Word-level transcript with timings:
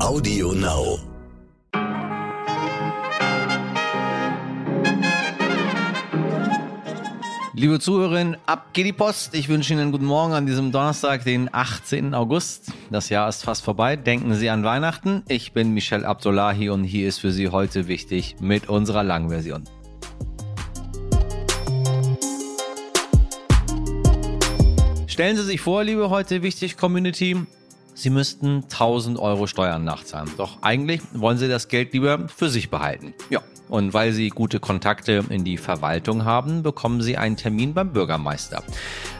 Audio 0.00 0.52
Now. 0.52 1.00
Liebe 7.52 7.80
Zuhörerinnen, 7.80 8.36
ab 8.46 8.72
geht 8.72 8.86
die 8.86 8.92
Post. 8.92 9.34
Ich 9.34 9.48
wünsche 9.48 9.72
Ihnen 9.72 9.82
einen 9.82 9.92
guten 9.92 10.04
Morgen 10.04 10.34
an 10.34 10.46
diesem 10.46 10.70
Donnerstag, 10.70 11.24
den 11.24 11.52
18. 11.52 12.14
August. 12.14 12.72
Das 12.90 13.08
Jahr 13.08 13.28
ist 13.28 13.42
fast 13.42 13.64
vorbei. 13.64 13.96
Denken 13.96 14.34
Sie 14.34 14.48
an 14.48 14.62
Weihnachten. 14.62 15.24
Ich 15.26 15.52
bin 15.52 15.74
Michel 15.74 16.04
Abdullahi 16.04 16.70
und 16.70 16.84
hier 16.84 17.08
ist 17.08 17.18
für 17.18 17.32
Sie 17.32 17.48
heute 17.48 17.88
wichtig 17.88 18.36
mit 18.40 18.68
unserer 18.68 19.02
langen 19.02 19.30
Version. 19.30 19.64
Stellen 25.08 25.36
Sie 25.36 25.42
sich 25.42 25.60
vor, 25.60 25.82
liebe 25.82 26.08
heute 26.08 26.44
wichtig 26.44 26.76
Community, 26.76 27.36
Sie 27.98 28.10
müssten 28.10 28.62
1000 28.62 29.18
Euro 29.18 29.48
Steuern 29.48 29.82
nachzahlen. 29.82 30.30
Doch 30.36 30.62
eigentlich 30.62 31.00
wollen 31.14 31.36
Sie 31.36 31.48
das 31.48 31.66
Geld 31.66 31.92
lieber 31.92 32.28
für 32.28 32.48
sich 32.48 32.70
behalten. 32.70 33.12
Ja, 33.28 33.42
und 33.68 33.92
weil 33.92 34.12
Sie 34.12 34.28
gute 34.28 34.60
Kontakte 34.60 35.24
in 35.30 35.42
die 35.42 35.56
Verwaltung 35.56 36.24
haben, 36.24 36.62
bekommen 36.62 37.02
Sie 37.02 37.16
einen 37.16 37.36
Termin 37.36 37.74
beim 37.74 37.92
Bürgermeister. 37.92 38.62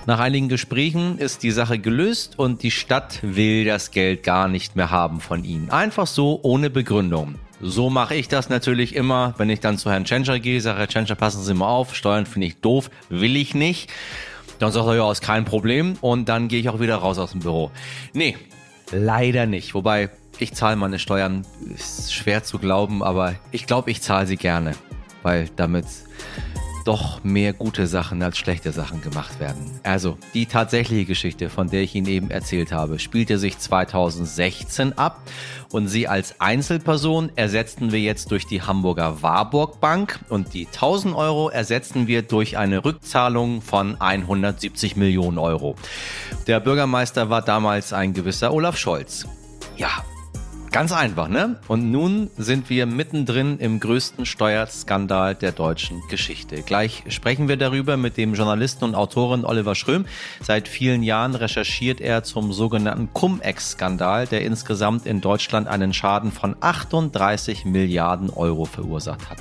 Nach 0.06 0.20
einigen 0.20 0.48
Gesprächen 0.48 1.18
ist 1.18 1.42
die 1.42 1.50
Sache 1.50 1.80
gelöst 1.80 2.38
und 2.38 2.62
die 2.62 2.70
Stadt 2.70 3.18
will 3.22 3.64
das 3.64 3.90
Geld 3.90 4.22
gar 4.22 4.46
nicht 4.46 4.76
mehr 4.76 4.92
haben 4.92 5.20
von 5.20 5.42
Ihnen. 5.42 5.70
Einfach 5.70 6.06
so, 6.06 6.38
ohne 6.44 6.70
Begründung. 6.70 7.34
So 7.60 7.90
mache 7.90 8.14
ich 8.14 8.28
das 8.28 8.48
natürlich 8.48 8.94
immer, 8.94 9.34
wenn 9.38 9.50
ich 9.50 9.58
dann 9.58 9.76
zu 9.76 9.90
Herrn 9.90 10.04
Tschentscher 10.04 10.38
gehe, 10.38 10.60
sage 10.60 10.78
Herr 10.78 10.88
Tschentscher, 10.88 11.16
passen 11.16 11.42
Sie 11.42 11.52
mal 11.52 11.66
auf, 11.66 11.96
Steuern 11.96 12.26
finde 12.26 12.46
ich 12.46 12.60
doof, 12.60 12.92
will 13.08 13.34
ich 13.34 13.56
nicht. 13.56 13.90
Dann 14.60 14.70
sagt 14.70 14.86
er, 14.86 14.94
ja, 14.94 15.10
ist 15.10 15.20
kein 15.20 15.44
Problem. 15.44 15.96
Und 16.00 16.28
dann 16.28 16.46
gehe 16.46 16.60
ich 16.60 16.68
auch 16.68 16.78
wieder 16.78 16.96
raus 16.96 17.18
aus 17.18 17.32
dem 17.32 17.40
Büro. 17.40 17.70
Nee, 18.12 18.36
leider 18.90 19.46
nicht. 19.46 19.74
Wobei, 19.74 20.10
ich 20.38 20.54
zahle 20.54 20.76
meine 20.76 20.98
Steuern, 20.98 21.44
ist 21.74 22.12
schwer 22.12 22.44
zu 22.44 22.58
glauben, 22.58 23.02
aber 23.02 23.34
ich 23.50 23.66
glaube, 23.66 23.90
ich 23.90 24.02
zahle 24.02 24.26
sie 24.26 24.36
gerne. 24.36 24.72
Weil 25.22 25.48
damit 25.56 25.86
doch 26.88 27.22
mehr 27.22 27.52
gute 27.52 27.86
Sachen 27.86 28.22
als 28.22 28.38
schlechte 28.38 28.72
Sachen 28.72 29.02
gemacht 29.02 29.38
werden. 29.40 29.78
Also, 29.82 30.16
die 30.32 30.46
tatsächliche 30.46 31.04
Geschichte, 31.04 31.50
von 31.50 31.68
der 31.68 31.82
ich 31.82 31.94
Ihnen 31.94 32.06
eben 32.06 32.30
erzählt 32.30 32.72
habe, 32.72 32.98
spielte 32.98 33.38
sich 33.38 33.58
2016 33.58 34.96
ab 34.96 35.20
und 35.70 35.88
sie 35.88 36.08
als 36.08 36.40
Einzelperson 36.40 37.30
ersetzten 37.36 37.92
wir 37.92 38.00
jetzt 38.00 38.30
durch 38.30 38.46
die 38.46 38.62
Hamburger 38.62 39.22
Warburg 39.22 39.80
Bank 39.80 40.20
und 40.30 40.54
die 40.54 40.66
1000 40.66 41.14
Euro 41.14 41.50
ersetzten 41.50 42.06
wir 42.06 42.22
durch 42.22 42.56
eine 42.56 42.82
Rückzahlung 42.82 43.60
von 43.60 44.00
170 44.00 44.96
Millionen 44.96 45.36
Euro. 45.36 45.74
Der 46.46 46.58
Bürgermeister 46.58 47.28
war 47.28 47.42
damals 47.42 47.92
ein 47.92 48.14
gewisser 48.14 48.50
Olaf 48.54 48.78
Scholz. 48.78 49.26
Ja, 49.76 49.90
Ganz 50.70 50.92
einfach, 50.92 51.28
ne? 51.28 51.56
Und 51.66 51.90
nun 51.90 52.30
sind 52.36 52.68
wir 52.68 52.84
mittendrin 52.84 53.58
im 53.58 53.80
größten 53.80 54.26
Steuerskandal 54.26 55.34
der 55.34 55.52
deutschen 55.52 56.02
Geschichte. 56.10 56.62
Gleich 56.62 57.04
sprechen 57.08 57.48
wir 57.48 57.56
darüber 57.56 57.96
mit 57.96 58.18
dem 58.18 58.34
Journalisten 58.34 58.84
und 58.84 58.94
Autoren 58.94 59.46
Oliver 59.46 59.74
Schröm. 59.74 60.04
Seit 60.42 60.68
vielen 60.68 61.02
Jahren 61.02 61.34
recherchiert 61.34 62.02
er 62.02 62.22
zum 62.22 62.52
sogenannten 62.52 63.08
Cum-Ex-Skandal, 63.14 64.26
der 64.26 64.42
insgesamt 64.42 65.06
in 65.06 65.22
Deutschland 65.22 65.68
einen 65.68 65.94
Schaden 65.94 66.32
von 66.32 66.54
38 66.60 67.64
Milliarden 67.64 68.28
Euro 68.28 68.66
verursacht 68.66 69.30
hat. 69.30 69.38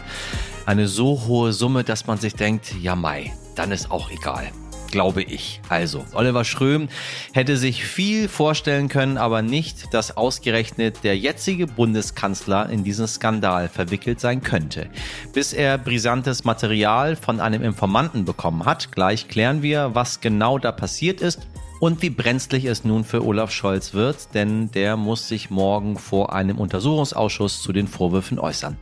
Eine 0.66 0.88
so 0.88 1.24
hohe 1.28 1.52
Summe, 1.52 1.84
dass 1.84 2.08
man 2.08 2.18
sich 2.18 2.36
denkt, 2.36 2.74
ja 2.82 2.96
mai, 2.96 3.34
dann 3.56 3.72
ist 3.72 3.92
auch 3.92 4.10
egal 4.12 4.50
glaube 4.88 5.24
ich. 5.24 5.62
Also, 5.70 6.06
Oliver 6.14 6.44
Schröm 6.44 6.90
hätte 7.34 7.58
sich 7.58 7.86
viel 7.86 8.28
vorstellen 8.28 8.90
können, 8.90 9.18
aber 9.18 9.42
nicht, 9.42 9.94
dass 9.94 10.16
ausgerechnet 10.18 11.04
der 11.04 11.18
jetzige 11.18 11.68
Bundeskanzler 11.68 12.70
in 12.70 12.84
diesen 12.84 13.08
Skandal 13.08 13.70
verwickelt 13.70 14.20
sein 14.20 14.42
könnte. 14.42 14.90
Bis 15.34 15.54
er 15.54 15.78
brisantes 15.78 16.44
Material 16.44 17.16
von 17.16 17.40
einem 17.40 17.64
Informanten 17.64 18.26
bekommen 18.26 18.66
hat, 18.66 18.92
gleich 18.92 19.28
klären 19.28 19.62
wir, 19.62 19.94
was 19.94 20.22
genau 20.22 20.58
da 20.58 20.72
passiert 20.72 21.22
ist 21.22 21.48
und 21.80 22.02
wie 22.02 22.10
brenzlig 22.10 22.66
es 22.66 22.84
nun 22.84 23.04
für 23.04 23.24
Olaf 23.24 23.52
Scholz 23.52 23.94
wird, 23.94 24.34
denn 24.34 24.72
der 24.72 24.98
muss 24.98 25.28
sich 25.28 25.50
morgen 25.50 25.98
vor 25.98 26.34
einem 26.34 26.58
Untersuchungsausschuss 26.58 27.62
zu 27.62 27.72
den 27.74 27.88
Vorwürfen 27.88 28.40
äußern. 28.40 28.78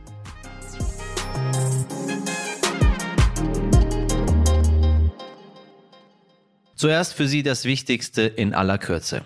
Zuerst 6.76 7.14
für 7.14 7.26
Sie 7.26 7.42
das 7.42 7.64
Wichtigste 7.64 8.20
in 8.20 8.52
aller 8.52 8.76
Kürze. 8.76 9.22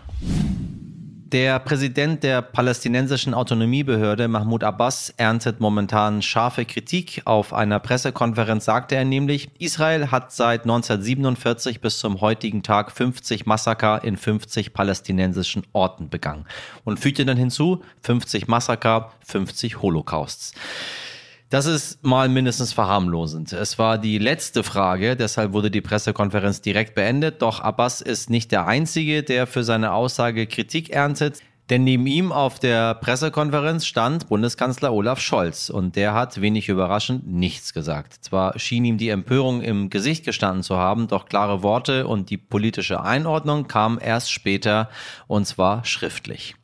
Der 1.33 1.59
Präsident 1.59 2.23
der 2.23 2.43
palästinensischen 2.43 3.35
Autonomiebehörde 3.35 4.29
Mahmoud 4.29 4.63
Abbas 4.63 5.13
erntet 5.17 5.59
momentan 5.59 6.23
scharfe 6.23 6.65
Kritik. 6.65 7.23
Auf 7.25 7.53
einer 7.53 7.81
Pressekonferenz 7.81 8.67
sagte 8.67 8.95
er 8.95 9.05
nämlich, 9.05 9.51
Israel 9.59 10.13
hat 10.13 10.31
seit 10.31 10.63
1947 10.63 11.81
bis 11.81 11.99
zum 11.99 12.21
heutigen 12.21 12.63
Tag 12.63 12.93
50 12.93 13.47
Massaker 13.47 14.05
in 14.05 14.17
50 14.17 14.73
palästinensischen 14.73 15.65
Orten 15.73 16.09
begangen 16.09 16.47
und 16.85 17.01
fügte 17.01 17.25
dann 17.25 17.37
hinzu 17.37 17.83
50 18.03 18.47
Massaker, 18.47 19.13
50 19.27 19.83
Holocausts. 19.83 20.53
Das 21.51 21.67
ist 21.67 22.05
mal 22.05 22.29
mindestens 22.29 22.73
verharmlosend. 22.73 23.53
Es 23.53 23.77
war 23.77 23.99
die 23.99 24.19
letzte 24.19 24.63
Frage, 24.63 25.17
deshalb 25.17 25.53
wurde 25.53 25.69
die 25.69 25.81
Pressekonferenz 25.81 26.61
direkt 26.61 26.95
beendet. 26.95 27.43
Doch 27.43 27.59
Abbas 27.59 28.01
ist 28.01 28.31
nicht 28.31 28.53
der 28.53 28.69
Einzige, 28.69 29.25
der 29.25 29.49
für 29.49 29.65
seine 29.65 29.93
Aussage 29.93 30.47
Kritik 30.47 30.91
erntet. 30.91 31.41
Denn 31.69 31.83
neben 31.83 32.07
ihm 32.07 32.31
auf 32.31 32.61
der 32.61 32.95
Pressekonferenz 32.95 33.85
stand 33.85 34.29
Bundeskanzler 34.29 34.93
Olaf 34.93 35.19
Scholz 35.19 35.71
und 35.71 35.97
der 35.97 36.15
hat 36.15 36.41
wenig 36.41 36.69
überraschend 36.69 37.27
nichts 37.27 37.73
gesagt. 37.73 38.25
Zwar 38.25 38.57
schien 38.57 38.85
ihm 38.85 38.99
die 38.99 39.09
Empörung 39.09 39.61
im 39.61 39.91
Gesicht 39.91 40.25
gestanden 40.25 40.63
zu 40.63 40.77
haben, 40.77 41.09
doch 41.09 41.27
klare 41.27 41.65
Worte 41.65 42.07
und 42.07 42.31
die 42.31 42.39
politische 42.39 43.03
Einordnung 43.03 43.67
kamen 43.67 43.99
erst 43.99 44.31
später 44.31 44.89
und 45.27 45.47
zwar 45.47 45.85
schriftlich. 45.85 46.55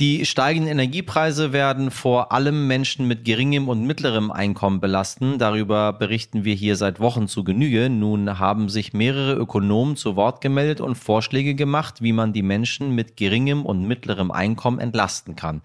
Die 0.00 0.24
steigenden 0.24 0.72
Energiepreise 0.72 1.52
werden 1.52 1.90
vor 1.90 2.32
allem 2.32 2.66
Menschen 2.66 3.06
mit 3.06 3.22
geringem 3.26 3.68
und 3.68 3.86
mittlerem 3.86 4.30
Einkommen 4.30 4.80
belasten. 4.80 5.36
Darüber 5.36 5.92
berichten 5.92 6.42
wir 6.42 6.54
hier 6.54 6.76
seit 6.76 7.00
Wochen 7.00 7.28
zu 7.28 7.44
Genüge. 7.44 7.90
Nun 7.90 8.38
haben 8.38 8.70
sich 8.70 8.94
mehrere 8.94 9.34
Ökonomen 9.34 9.96
zu 9.96 10.16
Wort 10.16 10.40
gemeldet 10.40 10.80
und 10.80 10.94
Vorschläge 10.94 11.54
gemacht, 11.54 12.00
wie 12.00 12.14
man 12.14 12.32
die 12.32 12.40
Menschen 12.40 12.94
mit 12.94 13.18
geringem 13.18 13.66
und 13.66 13.86
mittlerem 13.86 14.30
Einkommen 14.30 14.78
entlasten 14.78 15.36
kann. 15.36 15.60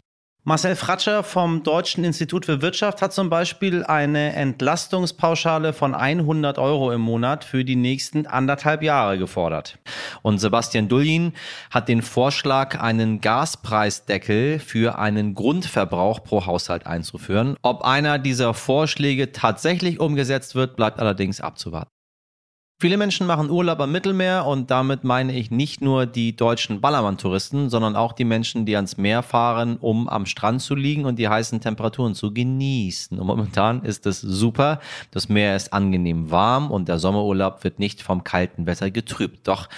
Marcel 0.48 0.76
Fratscher 0.76 1.24
vom 1.24 1.64
Deutschen 1.64 2.04
Institut 2.04 2.46
für 2.46 2.62
Wirtschaft 2.62 3.02
hat 3.02 3.12
zum 3.12 3.32
Beispiel 3.32 3.84
eine 3.84 4.34
Entlastungspauschale 4.36 5.74
von 5.74 5.96
100 5.96 6.60
Euro 6.60 6.92
im 6.92 7.02
Monat 7.02 7.44
für 7.44 7.66
die 7.66 7.76
nächsten 7.76 8.28
anderthalb 8.28 8.84
Jahre 8.84 9.18
gefordert. 9.18 9.80
Und 10.22 10.38
Sebastian 10.38 10.88
Dullin 10.88 11.34
hat 11.72 11.88
den 11.88 12.04
Vorschlag, 12.04 12.80
einen 12.80 13.22
Gaspreisdeckel 13.22 14.60
für 14.60 15.00
einen 15.00 15.34
Grundverbrauch 15.34 16.24
pro 16.24 16.46
Haushalt 16.46 16.86
einzuführen. 16.86 17.58
Ob 17.64 17.82
einer 17.82 18.20
dieser 18.20 18.54
Vorschläge 18.54 19.32
tatsächlich 19.32 20.00
umgesetzt 20.00 20.54
wird, 20.54 20.76
bleibt 20.76 21.00
allerdings 21.00 21.42
abzuwarten. 21.42 21.95
Viele 22.78 22.98
Menschen 22.98 23.26
machen 23.26 23.50
Urlaub 23.50 23.80
am 23.80 23.94
Mittelmeer 23.94 24.46
und 24.46 24.70
damit 24.70 25.06
meine 25.06 25.32
ich 25.32 25.50
nicht 25.50 25.80
nur 25.80 26.06
die 26.06 26.36
deutschen 26.36 26.82
Ballermann-Touristen, 26.82 27.70
sondern 27.70 27.96
auch 27.96 28.12
die 28.12 28.26
Menschen, 28.26 28.66
die 28.66 28.76
ans 28.76 28.98
Meer 28.98 29.24
fahren, 29.24 29.78
um 29.78 30.10
am 30.10 30.26
Strand 30.26 30.62
zu 30.62 30.76
liegen 30.76 31.06
und 31.06 31.18
die 31.18 31.30
heißen 31.30 31.62
Temperaturen 31.62 32.16
zu 32.16 32.34
genießen. 32.34 33.18
Und 33.18 33.28
momentan 33.28 33.82
ist 33.84 34.06
es 34.06 34.20
super. 34.20 34.82
Das 35.12 35.30
Meer 35.30 35.56
ist 35.56 35.72
angenehm 35.72 36.32
warm 36.32 36.70
und 36.70 36.90
der 36.90 37.00
Sommerurlaub 37.00 37.64
wird 37.64 37.80
nicht 37.80 38.02
vom 38.02 38.26
kalten 38.26 38.66
Wetter 38.66 38.92
getrübt. 38.92 39.48
Doch 39.48 39.70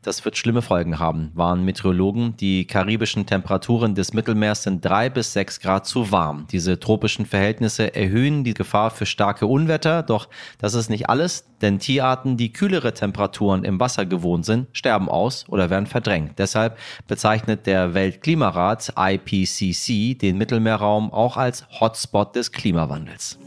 das 0.00 0.24
wird 0.24 0.38
schlimme 0.38 0.62
Folgen 0.62 0.98
haben, 0.98 1.32
waren 1.34 1.62
Meteorologen. 1.62 2.38
Die 2.38 2.66
karibischen 2.66 3.26
Temperaturen 3.26 3.94
des 3.94 4.14
Mittelmeers 4.14 4.62
sind 4.62 4.82
drei 4.82 5.10
bis 5.10 5.34
sechs 5.34 5.60
Grad 5.60 5.84
zu 5.84 6.10
warm. 6.10 6.46
Diese 6.50 6.80
tropischen 6.80 7.26
Verhältnisse 7.26 7.94
erhöhen 7.94 8.44
die 8.44 8.54
Gefahr 8.54 8.90
für 8.90 9.04
starke 9.04 9.46
Unwetter. 9.46 10.02
Doch 10.02 10.30
das 10.56 10.72
ist 10.72 10.88
nicht 10.88 11.10
alles, 11.10 11.44
denn 11.62 11.78
Tierarten, 11.78 12.36
die 12.36 12.52
kühlere 12.52 12.92
Temperaturen 12.94 13.64
im 13.64 13.80
Wasser 13.80 14.06
gewohnt 14.06 14.44
sind, 14.44 14.68
sterben 14.72 15.08
aus 15.08 15.44
oder 15.48 15.70
werden 15.70 15.86
verdrängt. 15.86 16.38
Deshalb 16.38 16.78
bezeichnet 17.06 17.66
der 17.66 17.94
Weltklimarat 17.94 18.92
IPCC 18.96 20.18
den 20.18 20.38
Mittelmeerraum 20.38 21.12
auch 21.12 21.36
als 21.36 21.66
Hotspot 21.80 22.36
des 22.36 22.52
Klimawandels. 22.52 23.38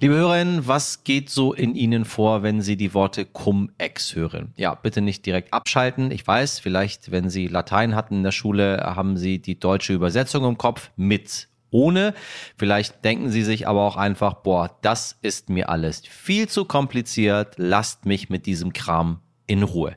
Liebe 0.00 0.14
Hörerinnen, 0.14 0.68
was 0.68 1.02
geht 1.02 1.28
so 1.28 1.52
in 1.52 1.74
Ihnen 1.74 2.04
vor, 2.04 2.44
wenn 2.44 2.60
Sie 2.60 2.76
die 2.76 2.94
Worte 2.94 3.24
Cum-Ex 3.24 4.14
hören? 4.14 4.52
Ja, 4.56 4.76
bitte 4.76 5.00
nicht 5.00 5.26
direkt 5.26 5.52
abschalten. 5.52 6.12
Ich 6.12 6.24
weiß, 6.24 6.60
vielleicht, 6.60 7.10
wenn 7.10 7.30
Sie 7.30 7.48
Latein 7.48 7.96
hatten 7.96 8.14
in 8.14 8.22
der 8.22 8.30
Schule, 8.30 8.80
haben 8.84 9.16
Sie 9.16 9.40
die 9.40 9.58
deutsche 9.58 9.92
Übersetzung 9.92 10.44
im 10.44 10.56
Kopf 10.56 10.92
mit 10.94 11.48
ohne. 11.70 12.14
Vielleicht 12.56 13.04
denken 13.04 13.30
Sie 13.30 13.42
sich 13.42 13.68
aber 13.68 13.82
auch 13.82 13.96
einfach, 13.96 14.34
boah, 14.34 14.76
das 14.82 15.18
ist 15.22 15.50
mir 15.50 15.68
alles 15.68 16.02
viel 16.06 16.48
zu 16.48 16.64
kompliziert, 16.64 17.54
lasst 17.56 18.06
mich 18.06 18.30
mit 18.30 18.46
diesem 18.46 18.72
Kram 18.72 19.20
in 19.48 19.64
Ruhe. 19.64 19.96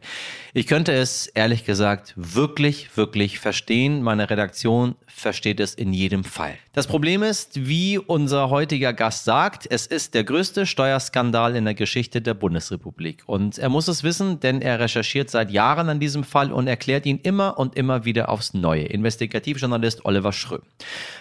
Ich 0.54 0.68
könnte 0.68 0.92
es 0.92 1.28
ehrlich 1.28 1.64
gesagt 1.64 2.14
wirklich, 2.16 2.98
wirklich 2.98 3.40
verstehen. 3.40 4.02
Meine 4.02 4.30
Redaktion 4.30 4.96
versteht 5.08 5.60
es 5.60 5.76
in 5.76 5.94
jedem 5.94 6.24
Fall. 6.24 6.56
Das 6.74 6.88
Problem 6.88 7.22
ist, 7.22 7.68
wie 7.68 7.98
unser 7.98 8.50
heutiger 8.50 8.94
Gast 8.94 9.26
sagt, 9.26 9.68
es 9.70 9.88
ist 9.88 10.14
der 10.14 10.24
größte 10.24 10.66
Steuerskandal 10.66 11.56
in 11.56 11.66
der 11.66 11.74
Geschichte 11.74 12.22
der 12.22 12.34
Bundesrepublik. 12.34 13.24
Und 13.28 13.58
er 13.58 13.70
muss 13.70 13.88
es 13.88 14.04
wissen, 14.04 14.40
denn 14.40 14.62
er 14.62 14.80
recherchiert 14.80 15.30
seit 15.30 15.52
Jahren 15.52 15.90
an 15.90 16.00
diesem 16.00 16.24
Fall 16.24 16.52
und 16.52 16.68
erklärt 16.68 17.06
ihn 17.06 17.20
immer 17.22 17.60
und 17.60 17.76
immer 17.76 18.06
wieder 18.06 18.30
aufs 18.30 18.54
Neue. 18.54 18.84
Investigativjournalist 18.84 20.06
Oliver 20.06 20.34
Schröm. 20.34 20.62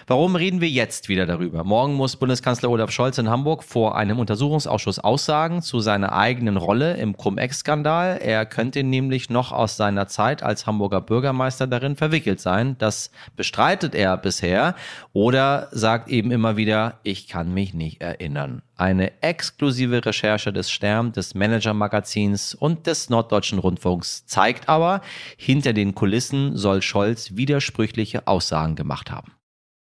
Warum 0.07 0.35
reden 0.35 0.61
wir 0.61 0.69
jetzt 0.69 1.09
wieder 1.09 1.25
darüber? 1.25 1.63
Morgen 1.63 1.93
muss 1.93 2.15
Bundeskanzler 2.15 2.69
Olaf 2.69 2.91
Scholz 2.91 3.17
in 3.17 3.29
Hamburg 3.29 3.63
vor 3.63 3.97
einem 3.97 4.19
Untersuchungsausschuss 4.19 4.99
aussagen 4.99 5.61
zu 5.61 5.79
seiner 5.79 6.13
eigenen 6.13 6.57
Rolle 6.57 6.95
im 6.97 7.17
Cum-Ex-Skandal. 7.17 8.20
Er 8.21 8.45
könnte 8.45 8.83
nämlich 8.83 9.29
noch 9.29 9.51
aus 9.51 9.77
seiner 9.77 10.07
Zeit 10.07 10.43
als 10.43 10.65
Hamburger 10.65 11.01
Bürgermeister 11.01 11.67
darin 11.67 11.95
verwickelt 11.95 12.39
sein. 12.39 12.75
Das 12.77 13.11
bestreitet 13.35 13.95
er 13.95 14.17
bisher 14.17 14.75
oder 15.13 15.67
sagt 15.71 16.09
eben 16.09 16.31
immer 16.31 16.57
wieder, 16.57 16.99
ich 17.03 17.27
kann 17.27 17.53
mich 17.53 17.73
nicht 17.73 18.01
erinnern. 18.01 18.61
Eine 18.77 19.21
exklusive 19.21 20.05
Recherche 20.05 20.53
des 20.53 20.71
Stern, 20.71 21.11
des 21.11 21.35
Manager-Magazins 21.35 22.53
und 22.53 22.87
des 22.87 23.09
Norddeutschen 23.09 23.59
Rundfunks 23.59 24.25
zeigt 24.25 24.69
aber, 24.69 25.01
hinter 25.37 25.73
den 25.73 25.95
Kulissen 25.95 26.57
soll 26.57 26.81
Scholz 26.81 27.35
widersprüchliche 27.35 28.27
Aussagen 28.27 28.75
gemacht 28.75 29.11
haben. 29.11 29.33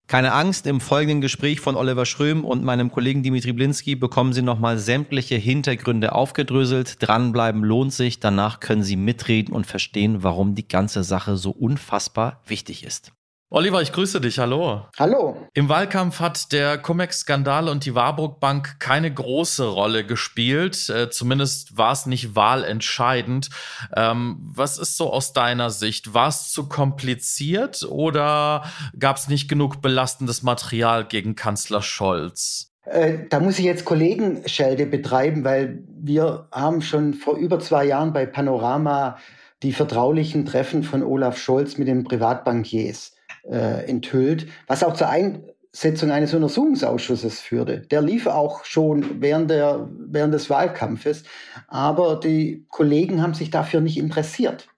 Keine 0.08 0.34
Angst, 0.34 0.68
im 0.68 0.80
folgenden 0.80 1.20
Gespräch 1.20 1.58
von 1.58 1.74
Oliver 1.74 2.06
Schröm 2.06 2.44
und 2.44 2.62
meinem 2.62 2.92
Kollegen 2.92 3.24
Dimitri 3.24 3.52
Blinski 3.52 3.96
bekommen 3.96 4.32
Sie 4.32 4.42
nochmal 4.42 4.78
sämtliche 4.78 5.34
Hintergründe 5.34 6.12
aufgedröselt. 6.12 6.98
Dranbleiben 7.00 7.64
lohnt 7.64 7.92
sich, 7.92 8.20
danach 8.20 8.60
können 8.60 8.84
Sie 8.84 8.94
mitreden 8.94 9.52
und 9.52 9.66
verstehen, 9.66 10.22
warum 10.22 10.54
die 10.54 10.68
ganze 10.68 11.02
Sache 11.02 11.36
so 11.36 11.50
unfassbar 11.50 12.40
wichtig 12.46 12.84
ist. 12.84 13.15
Oliver, 13.48 13.80
ich 13.80 13.92
grüße 13.92 14.20
dich. 14.20 14.40
Hallo. 14.40 14.86
Hallo. 14.98 15.36
Im 15.54 15.68
Wahlkampf 15.68 16.18
hat 16.18 16.50
der 16.50 16.78
Cum-Ex-Skandal 16.78 17.68
und 17.68 17.84
die 17.84 17.94
Warburg 17.94 18.40
Bank 18.40 18.80
keine 18.80 19.12
große 19.12 19.68
Rolle 19.68 20.04
gespielt. 20.04 20.90
Äh, 20.90 21.10
zumindest 21.10 21.78
war 21.78 21.92
es 21.92 22.06
nicht 22.06 22.34
wahlentscheidend. 22.34 23.50
Ähm, 23.96 24.38
was 24.40 24.78
ist 24.78 24.96
so 24.96 25.12
aus 25.12 25.32
deiner 25.32 25.70
Sicht? 25.70 26.12
War 26.12 26.26
es 26.26 26.50
zu 26.50 26.68
kompliziert 26.68 27.84
oder 27.88 28.64
gab 28.98 29.16
es 29.16 29.28
nicht 29.28 29.48
genug 29.48 29.80
belastendes 29.80 30.42
Material 30.42 31.04
gegen 31.04 31.36
Kanzler 31.36 31.82
Scholz? 31.82 32.72
Äh, 32.84 33.28
da 33.30 33.38
muss 33.38 33.60
ich 33.60 33.64
jetzt 33.64 33.84
Kollegenschelde 33.84 34.86
betreiben, 34.86 35.44
weil 35.44 35.84
wir 35.88 36.48
haben 36.50 36.82
schon 36.82 37.14
vor 37.14 37.36
über 37.36 37.60
zwei 37.60 37.84
Jahren 37.84 38.12
bei 38.12 38.26
Panorama 38.26 39.18
die 39.62 39.72
vertraulichen 39.72 40.46
Treffen 40.46 40.82
von 40.82 41.04
Olaf 41.04 41.38
Scholz 41.38 41.78
mit 41.78 41.86
den 41.86 42.02
Privatbankiers 42.02 43.15
äh, 43.50 43.88
enthüllt, 43.88 44.46
was 44.66 44.82
auch 44.82 44.94
zur 44.94 45.08
Einsetzung 45.08 46.10
eines 46.10 46.34
Untersuchungsausschusses 46.34 47.40
führte. 47.40 47.80
Der 47.80 48.02
lief 48.02 48.26
auch 48.26 48.64
schon 48.64 49.20
während, 49.20 49.50
der, 49.50 49.88
während 49.90 50.34
des 50.34 50.50
Wahlkampfes, 50.50 51.24
aber 51.68 52.20
die 52.20 52.66
Kollegen 52.68 53.22
haben 53.22 53.34
sich 53.34 53.50
dafür 53.50 53.80
nicht 53.80 53.98
interessiert. 53.98 54.68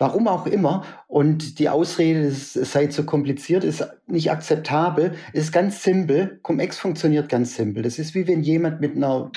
Warum 0.00 0.28
auch 0.28 0.46
immer. 0.46 0.84
Und 1.08 1.58
die 1.58 1.68
Ausrede, 1.68 2.20
es 2.20 2.52
sei 2.52 2.86
zu 2.86 3.04
kompliziert, 3.04 3.64
ist 3.64 3.84
nicht 4.06 4.30
akzeptabel. 4.30 5.14
Ist 5.32 5.52
ganz 5.52 5.82
simpel. 5.82 6.38
Cum-Ex 6.42 6.78
funktioniert 6.78 7.28
ganz 7.28 7.56
simpel. 7.56 7.82
Das 7.82 7.98
ist 7.98 8.14
wie 8.14 8.28
wenn 8.28 8.42
jemand 8.42 8.80
mit 8.80 8.94
einer 8.94 9.32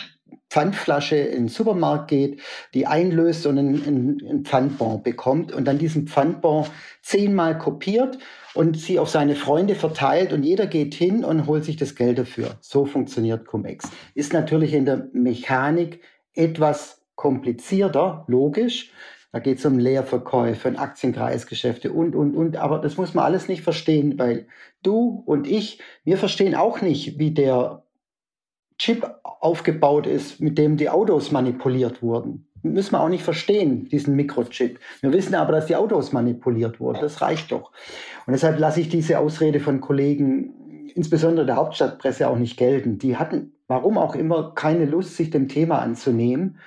Pfandflasche 0.51 1.15
in 1.15 1.43
den 1.43 1.47
Supermarkt 1.47 2.09
geht, 2.09 2.41
die 2.73 2.85
einlöst 2.85 3.45
und 3.47 3.57
einen, 3.57 3.83
einen 3.87 4.45
Pfandbon 4.45 5.01
bekommt 5.01 5.51
und 5.51 5.65
dann 5.65 5.77
diesen 5.77 6.07
Pfandbon 6.07 6.67
zehnmal 7.01 7.57
kopiert 7.57 8.19
und 8.53 8.77
sie 8.77 8.99
auf 8.99 9.09
seine 9.09 9.35
Freunde 9.35 9.75
verteilt 9.75 10.33
und 10.33 10.43
jeder 10.43 10.67
geht 10.67 10.93
hin 10.93 11.23
und 11.23 11.47
holt 11.47 11.65
sich 11.65 11.77
das 11.77 11.95
Geld 11.95 12.19
dafür. 12.19 12.57
So 12.61 12.85
funktioniert 12.85 13.45
Cum-Ex. 13.45 13.89
Ist 14.13 14.33
natürlich 14.33 14.73
in 14.73 14.85
der 14.85 15.07
Mechanik 15.13 16.01
etwas 16.33 17.01
komplizierter, 17.15 18.25
logisch. 18.27 18.91
Da 19.31 19.39
geht 19.39 19.59
es 19.59 19.65
um 19.65 19.79
Leerverkäufe 19.79 20.67
und 20.67 20.77
Aktienkreisgeschäfte 20.77 21.93
und, 21.93 22.15
und, 22.15 22.35
und. 22.35 22.57
Aber 22.57 22.79
das 22.79 22.97
muss 22.97 23.13
man 23.13 23.23
alles 23.23 23.47
nicht 23.47 23.61
verstehen, 23.61 24.19
weil 24.19 24.47
du 24.83 25.23
und 25.25 25.47
ich, 25.47 25.79
wir 26.03 26.17
verstehen 26.17 26.53
auch 26.55 26.81
nicht, 26.81 27.17
wie 27.17 27.31
der 27.31 27.85
Chip 28.77 29.07
aufgebaut 29.23 30.07
ist, 30.07 30.41
mit 30.41 30.57
dem 30.57 30.75
die 30.75 30.89
Autos 30.89 31.31
manipuliert 31.31 32.01
wurden. 32.01 32.50
Müssen 32.63 32.93
wir 32.93 33.01
auch 33.01 33.09
nicht 33.09 33.23
verstehen, 33.23 33.89
diesen 33.89 34.15
Mikrochip. 34.15 34.79
Wir 35.01 35.13
wissen 35.13 35.35
aber, 35.35 35.51
dass 35.51 35.65
die 35.65 35.75
Autos 35.75 36.11
manipuliert 36.11 36.79
wurden. 36.79 36.99
Das 37.01 37.21
reicht 37.21 37.51
doch. 37.51 37.71
Und 38.25 38.33
deshalb 38.33 38.59
lasse 38.59 38.81
ich 38.81 38.89
diese 38.89 39.19
Ausrede 39.19 39.59
von 39.59 39.81
Kollegen, 39.81 40.91
insbesondere 40.93 41.45
der 41.45 41.55
Hauptstadtpresse, 41.55 42.27
auch 42.27 42.37
nicht 42.37 42.57
gelten. 42.57 42.99
Die 42.99 43.17
hatten, 43.17 43.53
warum 43.67 43.97
auch 43.97 44.15
immer, 44.15 44.53
keine 44.53 44.85
Lust, 44.85 45.17
sich 45.17 45.29
dem 45.29 45.47
Thema 45.47 45.79
anzunehmen 45.79 46.59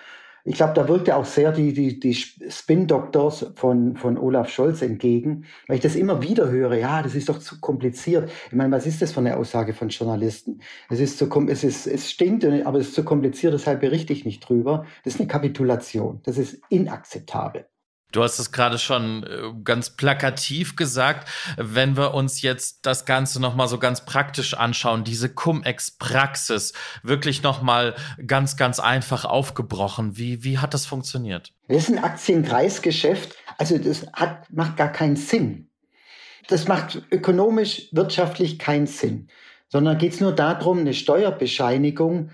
ich 0.46 0.56
glaube, 0.56 0.74
da 0.74 0.86
wirkt 0.88 1.08
ja 1.08 1.16
auch 1.16 1.24
sehr 1.24 1.52
die, 1.52 1.72
die, 1.72 1.98
die 1.98 2.14
Spin-Doctors 2.14 3.52
von, 3.56 3.96
von 3.96 4.18
Olaf 4.18 4.50
Scholz 4.50 4.82
entgegen, 4.82 5.46
weil 5.66 5.76
ich 5.76 5.82
das 5.82 5.96
immer 5.96 6.22
wieder 6.22 6.50
höre, 6.50 6.74
ja, 6.74 7.02
das 7.02 7.14
ist 7.14 7.30
doch 7.30 7.38
zu 7.38 7.60
kompliziert. 7.60 8.30
Ich 8.48 8.52
meine, 8.52 8.70
was 8.70 8.86
ist 8.86 9.00
das 9.00 9.12
für 9.12 9.20
eine 9.20 9.38
Aussage 9.38 9.72
von 9.72 9.88
Journalisten? 9.88 10.60
Es 10.90 11.00
ist 11.00 11.16
zu, 11.16 11.28
es 11.48 11.64
ist, 11.64 11.86
es 11.86 12.10
stinkt, 12.10 12.44
aber 12.44 12.78
es 12.78 12.88
ist 12.88 12.94
zu 12.94 13.04
kompliziert, 13.04 13.54
deshalb 13.54 13.80
berichte 13.80 14.12
ich 14.12 14.26
nicht 14.26 14.46
drüber. 14.46 14.84
Das 15.02 15.14
ist 15.14 15.20
eine 15.20 15.28
Kapitulation. 15.28 16.20
Das 16.24 16.36
ist 16.36 16.60
inakzeptabel. 16.68 17.66
Du 18.14 18.22
hast 18.22 18.38
es 18.38 18.52
gerade 18.52 18.78
schon 18.78 19.24
äh, 19.24 19.52
ganz 19.64 19.90
plakativ 19.90 20.76
gesagt. 20.76 21.28
Wenn 21.56 21.96
wir 21.96 22.14
uns 22.14 22.42
jetzt 22.42 22.86
das 22.86 23.06
Ganze 23.06 23.40
nochmal 23.40 23.66
so 23.66 23.78
ganz 23.78 24.04
praktisch 24.04 24.54
anschauen, 24.54 25.02
diese 25.02 25.28
Cum-Ex-Praxis 25.28 26.74
wirklich 27.02 27.42
nochmal 27.42 27.96
ganz, 28.24 28.56
ganz 28.56 28.78
einfach 28.78 29.24
aufgebrochen. 29.24 30.16
Wie, 30.16 30.44
wie 30.44 30.58
hat 30.58 30.74
das 30.74 30.86
funktioniert? 30.86 31.52
Das 31.66 31.88
ist 31.88 31.96
ein 31.96 32.04
Aktienkreisgeschäft. 32.04 33.34
Also 33.58 33.78
das 33.78 34.06
hat, 34.12 34.48
macht 34.52 34.76
gar 34.76 34.92
keinen 34.92 35.16
Sinn. 35.16 35.68
Das 36.46 36.68
macht 36.68 37.02
ökonomisch, 37.10 37.88
wirtschaftlich 37.90 38.60
keinen 38.60 38.86
Sinn. 38.86 39.28
Sondern 39.68 39.98
geht 39.98 40.12
es 40.12 40.20
nur 40.20 40.32
darum, 40.32 40.78
eine 40.78 40.94
Steuerbescheinigung 40.94 42.30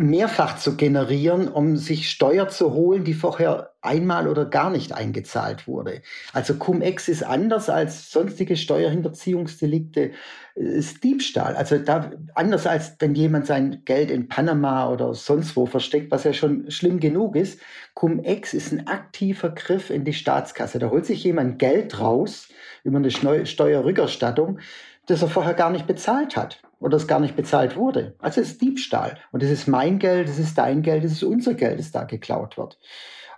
mehrfach 0.00 0.56
zu 0.56 0.76
generieren, 0.76 1.46
um 1.48 1.76
sich 1.76 2.10
Steuer 2.10 2.48
zu 2.48 2.72
holen, 2.72 3.04
die 3.04 3.12
vorher 3.12 3.74
einmal 3.82 4.28
oder 4.28 4.46
gar 4.46 4.70
nicht 4.70 4.92
eingezahlt 4.92 5.68
wurde. 5.68 6.00
Also 6.32 6.54
Cum-Ex 6.54 7.08
ist 7.08 7.22
anders 7.22 7.68
als 7.68 8.10
sonstige 8.10 8.56
Steuerhinterziehungsdelikte, 8.56 10.12
ist 10.54 11.04
Diebstahl. 11.04 11.54
Also 11.54 11.78
da, 11.78 12.12
anders 12.34 12.66
als 12.66 12.96
wenn 12.98 13.14
jemand 13.14 13.46
sein 13.46 13.82
Geld 13.84 14.10
in 14.10 14.28
Panama 14.28 14.90
oder 14.90 15.12
sonst 15.14 15.54
wo 15.54 15.66
versteckt, 15.66 16.10
was 16.10 16.24
ja 16.24 16.32
schon 16.32 16.70
schlimm 16.70 16.98
genug 16.98 17.36
ist. 17.36 17.60
Cum-Ex 17.94 18.54
ist 18.54 18.72
ein 18.72 18.86
aktiver 18.86 19.50
Griff 19.50 19.90
in 19.90 20.04
die 20.04 20.14
Staatskasse. 20.14 20.78
Da 20.78 20.88
holt 20.90 21.04
sich 21.04 21.24
jemand 21.24 21.58
Geld 21.58 22.00
raus 22.00 22.48
über 22.84 22.96
eine 22.96 23.10
Steuerrückerstattung, 23.10 24.60
das 25.06 25.20
er 25.20 25.28
vorher 25.28 25.54
gar 25.54 25.70
nicht 25.70 25.86
bezahlt 25.86 26.36
hat 26.36 26.62
oder 26.80 26.96
es 26.96 27.06
gar 27.06 27.20
nicht 27.20 27.36
bezahlt 27.36 27.76
wurde. 27.76 28.14
Also 28.18 28.40
es 28.40 28.52
ist 28.52 28.62
Diebstahl. 28.62 29.18
Und 29.30 29.42
es 29.42 29.50
ist 29.50 29.68
mein 29.68 29.98
Geld, 29.98 30.28
es 30.28 30.38
ist 30.38 30.58
dein 30.58 30.82
Geld, 30.82 31.04
es 31.04 31.12
ist 31.12 31.22
unser 31.22 31.54
Geld, 31.54 31.78
das 31.78 31.92
da 31.92 32.04
geklaut 32.04 32.56
wird. 32.56 32.78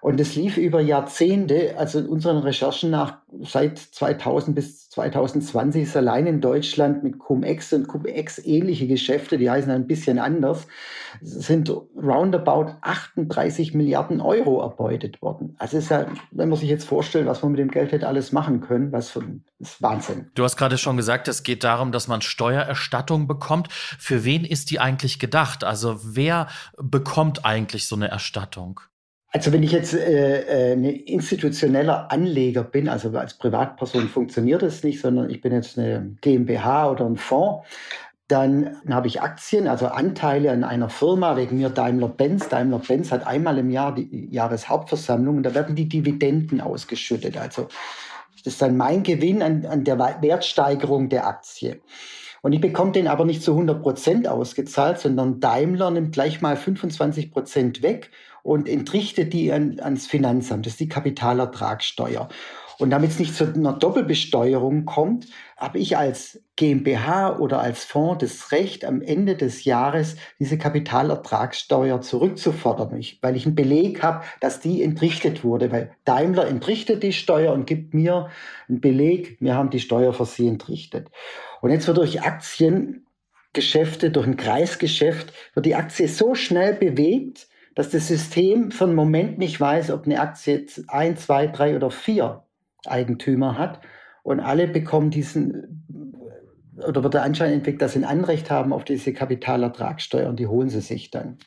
Und 0.02 0.18
es 0.18 0.35
lief 0.35 0.56
über 0.56 0.80
Jahrzehnte, 0.80 1.76
also 1.78 2.00
unseren 2.00 2.38
Recherchen 2.38 2.90
nach, 2.90 3.18
seit 3.40 3.78
2000 3.78 4.52
bis 4.52 4.90
2020 4.90 5.85
ist 5.85 5.97
allein 5.97 6.26
in 6.26 6.40
Deutschland 6.40 7.04
mit 7.04 7.21
Cum-Ex 7.21 7.73
und 7.73 7.87
Cum-Ex 7.87 8.44
ähnliche 8.44 8.88
Geschäfte, 8.88 9.38
die 9.38 9.49
heißen 9.49 9.71
ein 9.71 9.87
bisschen 9.87 10.18
anders, 10.18 10.66
sind 11.21 11.71
roundabout 11.71 12.73
38 12.80 13.75
Milliarden 13.75 14.21
Euro 14.21 14.61
erbeutet 14.61 15.23
worden. 15.23 15.54
Also 15.61 15.78
ist 15.78 15.90
ja, 15.90 16.06
wenn 16.32 16.49
man 16.49 16.59
sich 16.59 16.68
jetzt 16.68 16.85
vorstellt, 16.85 17.28
was 17.28 17.40
man 17.44 17.52
mit 17.52 17.61
dem 17.61 17.71
Geld 17.71 17.92
hätte 17.92 18.09
alles 18.09 18.32
machen 18.32 18.61
können, 18.61 18.90
was 18.90 19.09
für 19.09 19.21
ein 19.21 19.44
Wahnsinn. 19.78 20.32
Du 20.35 20.42
hast 20.42 20.56
gerade 20.56 20.78
schon 20.78 20.97
gesagt, 20.97 21.28
es 21.28 21.44
geht 21.44 21.62
darum, 21.62 21.92
dass 21.92 22.09
man 22.09 22.23
Steuererstattung 22.23 23.28
bekommt. 23.28 23.68
Für 23.71 24.25
wen 24.25 24.44
ist 24.44 24.73
die 24.73 24.80
eigentlich 24.80 25.21
gedacht? 25.21 25.62
Also 25.62 26.00
wer 26.02 26.49
bekommt 26.76 27.44
eigentlich 27.44 27.87
so 27.87 27.94
eine 27.94 28.09
Erstattung? 28.09 28.80
Also 29.34 29.50
wenn 29.50 29.62
ich 29.62 29.72
jetzt 29.72 29.94
äh, 29.94 30.72
äh, 30.72 30.72
ein 30.74 30.84
institutioneller 30.84 32.12
Anleger 32.12 32.64
bin, 32.64 32.88
also 32.88 33.16
als 33.16 33.34
Privatperson 33.34 34.08
funktioniert 34.08 34.60
das 34.60 34.84
nicht, 34.84 35.00
sondern 35.00 35.30
ich 35.30 35.40
bin 35.40 35.52
jetzt 35.52 35.78
eine 35.78 36.16
GmbH 36.20 36.90
oder 36.90 37.06
ein 37.06 37.16
Fonds, 37.16 37.66
dann 38.28 38.76
habe 38.88 39.08
ich 39.08 39.22
Aktien, 39.22 39.68
also 39.68 39.86
Anteile 39.86 40.52
an 40.52 40.64
einer 40.64 40.90
Firma, 40.90 41.36
wegen 41.36 41.56
mir 41.56 41.70
Daimler-Benz. 41.70 42.48
Daimler-Benz 42.50 43.10
hat 43.10 43.26
einmal 43.26 43.58
im 43.58 43.70
Jahr 43.70 43.94
die 43.94 44.28
Jahreshauptversammlung 44.30 45.38
und 45.38 45.42
da 45.42 45.54
werden 45.54 45.76
die 45.76 45.88
Dividenden 45.88 46.60
ausgeschüttet. 46.60 47.38
Also 47.38 47.68
das 48.44 48.54
ist 48.54 48.62
dann 48.62 48.76
mein 48.76 49.02
Gewinn 49.02 49.42
an, 49.42 49.64
an 49.66 49.84
der 49.84 49.98
Wertsteigerung 49.98 51.08
der 51.08 51.26
Aktie. 51.26 51.80
Und 52.42 52.52
ich 52.52 52.60
bekomme 52.60 52.92
den 52.92 53.06
aber 53.06 53.24
nicht 53.24 53.42
zu 53.42 53.52
100 53.52 53.82
Prozent 53.82 54.28
ausgezahlt, 54.28 54.98
sondern 54.98 55.40
Daimler 55.40 55.90
nimmt 55.90 56.12
gleich 56.12 56.40
mal 56.40 56.56
25 56.56 57.30
Prozent 57.32 57.82
weg 57.82 58.10
und 58.42 58.68
entrichtet 58.68 59.32
die 59.32 59.52
an, 59.52 59.78
ans 59.80 60.06
Finanzamt. 60.06 60.66
Das 60.66 60.75
ist 60.75 60.80
die 60.80 60.88
Kapitalertragssteuer. 60.88 62.28
Und 62.78 62.90
damit 62.90 63.11
es 63.11 63.18
nicht 63.20 63.37
zu 63.37 63.44
einer 63.44 63.75
Doppelbesteuerung 63.75 64.87
kommt, 64.87 65.28
habe 65.56 65.78
ich 65.78 65.96
als 65.96 66.42
GmbH 66.56 67.38
oder 67.38 67.61
als 67.61 67.84
Fonds 67.84 68.25
das 68.25 68.50
Recht, 68.50 68.84
am 68.84 69.02
Ende 69.02 69.37
des 69.37 69.64
Jahres 69.64 70.16
diese 70.40 70.58
Kapitalertragssteuer 70.58 72.00
zurückzufordern, 72.00 73.00
weil 73.20 73.37
ich 73.37 73.46
einen 73.46 73.54
Beleg 73.54 74.02
habe, 74.02 74.25
dass 74.40 74.58
die 74.58 74.82
entrichtet 74.82 75.44
wurde, 75.44 75.70
weil 75.70 75.92
Daimler 76.04 76.49
entrichtet 76.49 77.04
die 77.04 77.12
Steuer 77.12 77.52
und 77.52 77.66
gibt 77.66 77.94
mir 77.94 78.30
einen 78.68 78.80
Beleg, 78.80 79.37
wir 79.40 79.54
haben 79.54 79.70
die 79.70 79.78
Steuer 79.80 80.12
für 80.12 80.26
sie 80.26 80.49
entrichtet. 80.49 81.08
Und 81.61 81.70
jetzt 81.70 81.87
wird 81.87 81.99
durch 81.99 82.22
Aktiengeschäfte, 82.22 84.11
durch 84.11 84.26
ein 84.26 84.37
Kreisgeschäft, 84.37 85.32
wird 85.54 85.66
die 85.66 85.76
Aktie 85.76 86.08
so 86.08 86.34
schnell 86.34 86.75
bewegt, 86.75 87.46
dass 87.75 87.91
das 87.91 88.09
System 88.09 88.71
für 88.71 88.85
einen 88.85 88.95
Moment 88.95 89.38
nicht 89.38 89.61
weiß, 89.61 89.91
ob 89.91 90.07
eine 90.07 90.21
Aktie 90.21 90.67
ein, 90.88 91.17
zwei, 91.17 91.47
drei 91.47 91.76
oder 91.76 91.91
vier 91.91 92.45
Eigentümer 92.87 93.59
hat. 93.59 93.81
Und 94.23 94.41
alle 94.41 94.69
bekommen 94.69 95.11
diesen, 95.11 95.85
oder 96.76 97.02
wird 97.02 97.14
der 97.14 97.23
Anschein 97.23 97.52
entwickelt, 97.52 97.83
dass 97.83 97.95
sie 97.95 98.00
ein 98.00 98.05
Anrecht 98.05 98.50
haben 98.50 98.73
auf 98.73 98.85
diese 98.85 99.12
Kapitalertragssteuer 99.12 100.29
und 100.29 100.38
die 100.38 100.47
holen 100.47 100.69
sie 100.69 100.81
sich 100.81 101.11
dann. 101.11 101.38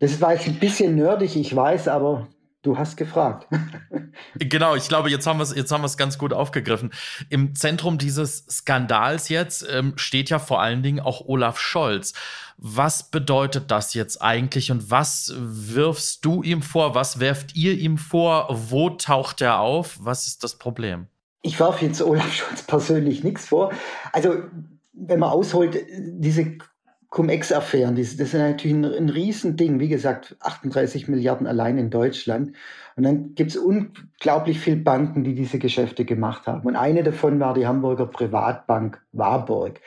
Das 0.00 0.20
war 0.20 0.34
jetzt 0.34 0.46
ein 0.46 0.58
bisschen 0.58 0.94
nerdig, 0.94 1.36
ich 1.36 1.54
weiß, 1.54 1.88
aber 1.88 2.28
Du 2.68 2.76
hast 2.76 2.98
gefragt. 2.98 3.46
genau, 4.38 4.74
ich 4.74 4.88
glaube, 4.88 5.08
jetzt 5.08 5.26
haben 5.26 5.38
wir 5.38 5.44
es 5.44 5.56
jetzt 5.56 5.72
haben 5.72 5.80
wir 5.80 5.86
es 5.86 5.96
ganz 5.96 6.18
gut 6.18 6.34
aufgegriffen. 6.34 6.92
Im 7.30 7.54
Zentrum 7.54 7.96
dieses 7.96 8.44
Skandals 8.46 9.30
jetzt 9.30 9.66
ähm, 9.72 9.94
steht 9.96 10.28
ja 10.28 10.38
vor 10.38 10.60
allen 10.60 10.82
Dingen 10.82 11.00
auch 11.00 11.22
Olaf 11.24 11.58
Scholz. 11.58 12.12
Was 12.58 13.04
bedeutet 13.04 13.70
das 13.70 13.94
jetzt 13.94 14.20
eigentlich 14.20 14.70
und 14.70 14.90
was 14.90 15.32
wirfst 15.34 16.26
du 16.26 16.42
ihm 16.42 16.60
vor? 16.60 16.94
Was 16.94 17.20
werft 17.20 17.56
ihr 17.56 17.72
ihm 17.72 17.96
vor? 17.96 18.48
Wo 18.50 18.90
taucht 18.90 19.40
er 19.40 19.60
auf? 19.60 19.96
Was 20.02 20.26
ist 20.26 20.44
das 20.44 20.58
Problem? 20.58 21.06
Ich 21.40 21.58
werfe 21.58 21.86
jetzt 21.86 22.02
Olaf 22.02 22.34
Scholz 22.34 22.64
persönlich 22.64 23.24
nichts 23.24 23.46
vor. 23.46 23.72
Also 24.12 24.42
wenn 24.92 25.20
man 25.20 25.30
ausholt, 25.30 25.74
diese 25.90 26.58
Cum-Ex-Affären, 27.10 27.96
das, 27.96 28.12
ist 28.14 28.34
natürlich 28.34 28.76
ein, 28.76 28.84
ein 28.84 29.08
Riesending. 29.08 29.80
Wie 29.80 29.88
gesagt, 29.88 30.36
38 30.40 31.08
Milliarden 31.08 31.46
allein 31.46 31.78
in 31.78 31.88
Deutschland. 31.90 32.52
Und 32.96 33.04
dann 33.04 33.34
gibt 33.34 33.52
es 33.52 33.56
unglaublich 33.56 34.60
viele 34.60 34.76
Banken, 34.76 35.24
die 35.24 35.34
diese 35.34 35.58
Geschäfte 35.58 36.04
gemacht 36.04 36.46
haben. 36.46 36.66
Und 36.66 36.76
eine 36.76 37.02
davon 37.02 37.40
war 37.40 37.54
die 37.54 37.66
Hamburger 37.66 38.06
Privatbank 38.06 39.00
Warburg. 39.12 39.80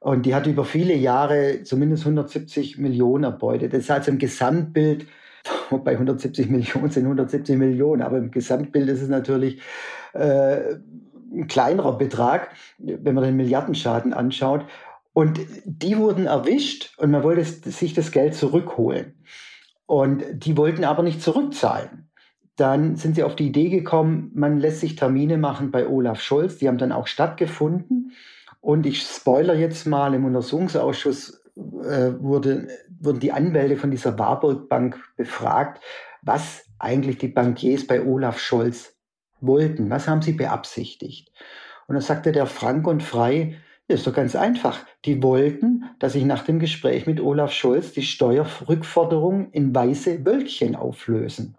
Und 0.00 0.26
die 0.26 0.34
hat 0.34 0.46
über 0.46 0.64
viele 0.64 0.94
Jahre 0.94 1.62
zumindest 1.64 2.04
170 2.04 2.78
Millionen 2.78 3.24
erbeutet. 3.24 3.72
Das 3.72 3.80
ist 3.80 3.90
also 3.90 4.10
im 4.10 4.18
Gesamtbild, 4.18 5.06
bei 5.84 5.92
170 5.92 6.48
Millionen 6.48 6.90
sind 6.90 7.04
170 7.04 7.58
Millionen, 7.58 8.02
aber 8.02 8.18
im 8.18 8.30
Gesamtbild 8.30 8.88
ist 8.88 9.02
es 9.02 9.08
natürlich 9.08 9.60
äh, 10.12 10.74
ein 11.32 11.46
kleinerer 11.48 11.98
Betrag, 11.98 12.50
wenn 12.78 13.14
man 13.14 13.24
den 13.24 13.36
Milliardenschaden 13.36 14.12
anschaut. 14.12 14.64
Und 15.14 15.40
die 15.64 15.96
wurden 15.96 16.26
erwischt 16.26 16.92
und 16.98 17.12
man 17.12 17.22
wollte 17.22 17.44
sich 17.44 17.94
das 17.94 18.10
Geld 18.10 18.34
zurückholen. 18.34 19.14
Und 19.86 20.24
die 20.32 20.56
wollten 20.56 20.84
aber 20.84 21.04
nicht 21.04 21.22
zurückzahlen. 21.22 22.10
Dann 22.56 22.96
sind 22.96 23.14
sie 23.14 23.22
auf 23.22 23.36
die 23.36 23.46
Idee 23.46 23.68
gekommen, 23.68 24.32
man 24.34 24.58
lässt 24.58 24.80
sich 24.80 24.96
Termine 24.96 25.38
machen 25.38 25.70
bei 25.70 25.88
Olaf 25.88 26.20
Scholz. 26.20 26.58
Die 26.58 26.68
haben 26.68 26.78
dann 26.78 26.92
auch 26.92 27.06
stattgefunden. 27.06 28.12
Und 28.60 28.86
ich 28.86 29.02
spoiler 29.02 29.54
jetzt 29.54 29.86
mal, 29.86 30.14
im 30.14 30.24
Untersuchungsausschuss 30.24 31.44
äh, 31.56 32.12
wurde, 32.18 32.68
wurden 32.98 33.20
die 33.20 33.32
Anwälte 33.32 33.76
von 33.76 33.92
dieser 33.92 34.18
Warburg 34.18 34.68
Bank 34.68 34.98
befragt, 35.16 35.80
was 36.22 36.64
eigentlich 36.80 37.18
die 37.18 37.28
Bankiers 37.28 37.86
bei 37.86 38.04
Olaf 38.04 38.40
Scholz 38.40 38.96
wollten. 39.40 39.90
Was 39.90 40.08
haben 40.08 40.22
sie 40.22 40.32
beabsichtigt? 40.32 41.30
Und 41.86 41.94
da 41.94 42.00
sagte 42.00 42.32
der 42.32 42.46
Frank 42.46 42.86
und 42.88 43.02
Frei, 43.02 43.56
ist 43.88 44.06
doch 44.06 44.14
ganz 44.14 44.34
einfach. 44.34 44.78
Die 45.04 45.22
wollten, 45.22 45.84
dass 45.98 46.14
sich 46.14 46.24
nach 46.24 46.44
dem 46.44 46.58
Gespräch 46.58 47.06
mit 47.06 47.20
Olaf 47.20 47.52
Scholz 47.52 47.92
die 47.92 48.02
Steuerrückforderungen 48.02 49.50
in 49.52 49.74
weiße 49.74 50.24
Wölkchen 50.24 50.74
auflösen. 50.74 51.56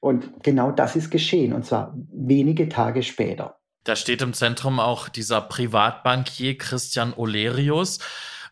Und 0.00 0.42
genau 0.42 0.70
das 0.70 0.96
ist 0.96 1.10
geschehen, 1.10 1.52
und 1.52 1.64
zwar 1.64 1.94
wenige 2.12 2.68
Tage 2.68 3.02
später. 3.02 3.58
Da 3.84 3.96
steht 3.96 4.20
im 4.20 4.34
Zentrum 4.34 4.80
auch 4.80 5.08
dieser 5.08 5.40
Privatbankier 5.40 6.58
Christian 6.58 7.14
Olerius. 7.14 8.00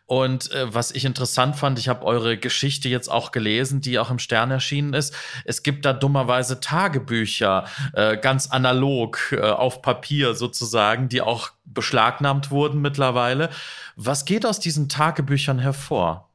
Und 0.07 0.51
äh, 0.51 0.71
was 0.73 0.91
ich 0.91 1.03
interessant 1.03 1.55
fand, 1.55 1.79
ich 1.79 1.89
habe 1.89 2.05
eure 2.05 2.37
Geschichte 2.37 2.89
jetzt 2.89 3.09
auch 3.09 3.31
gelesen, 3.31 3.81
die 3.81 3.97
auch 3.97 4.11
im 4.11 4.19
Stern 4.19 4.51
erschienen 4.51 4.93
ist. 4.93 5.15
Es 5.45 5.63
gibt 5.63 5.83
da 5.83 5.93
dummerweise 5.93 6.59
Tagebücher, 6.59 7.65
äh, 7.93 8.15
ganz 8.17 8.47
analog 8.47 9.31
äh, 9.31 9.41
auf 9.41 9.81
Papier 9.81 10.35
sozusagen, 10.35 11.09
die 11.09 11.21
auch 11.21 11.49
beschlagnahmt 11.65 12.51
wurden 12.51 12.81
mittlerweile. 12.81 13.49
Was 13.95 14.25
geht 14.25 14.45
aus 14.45 14.59
diesen 14.59 14.89
Tagebüchern 14.89 15.57
hervor? 15.57 16.29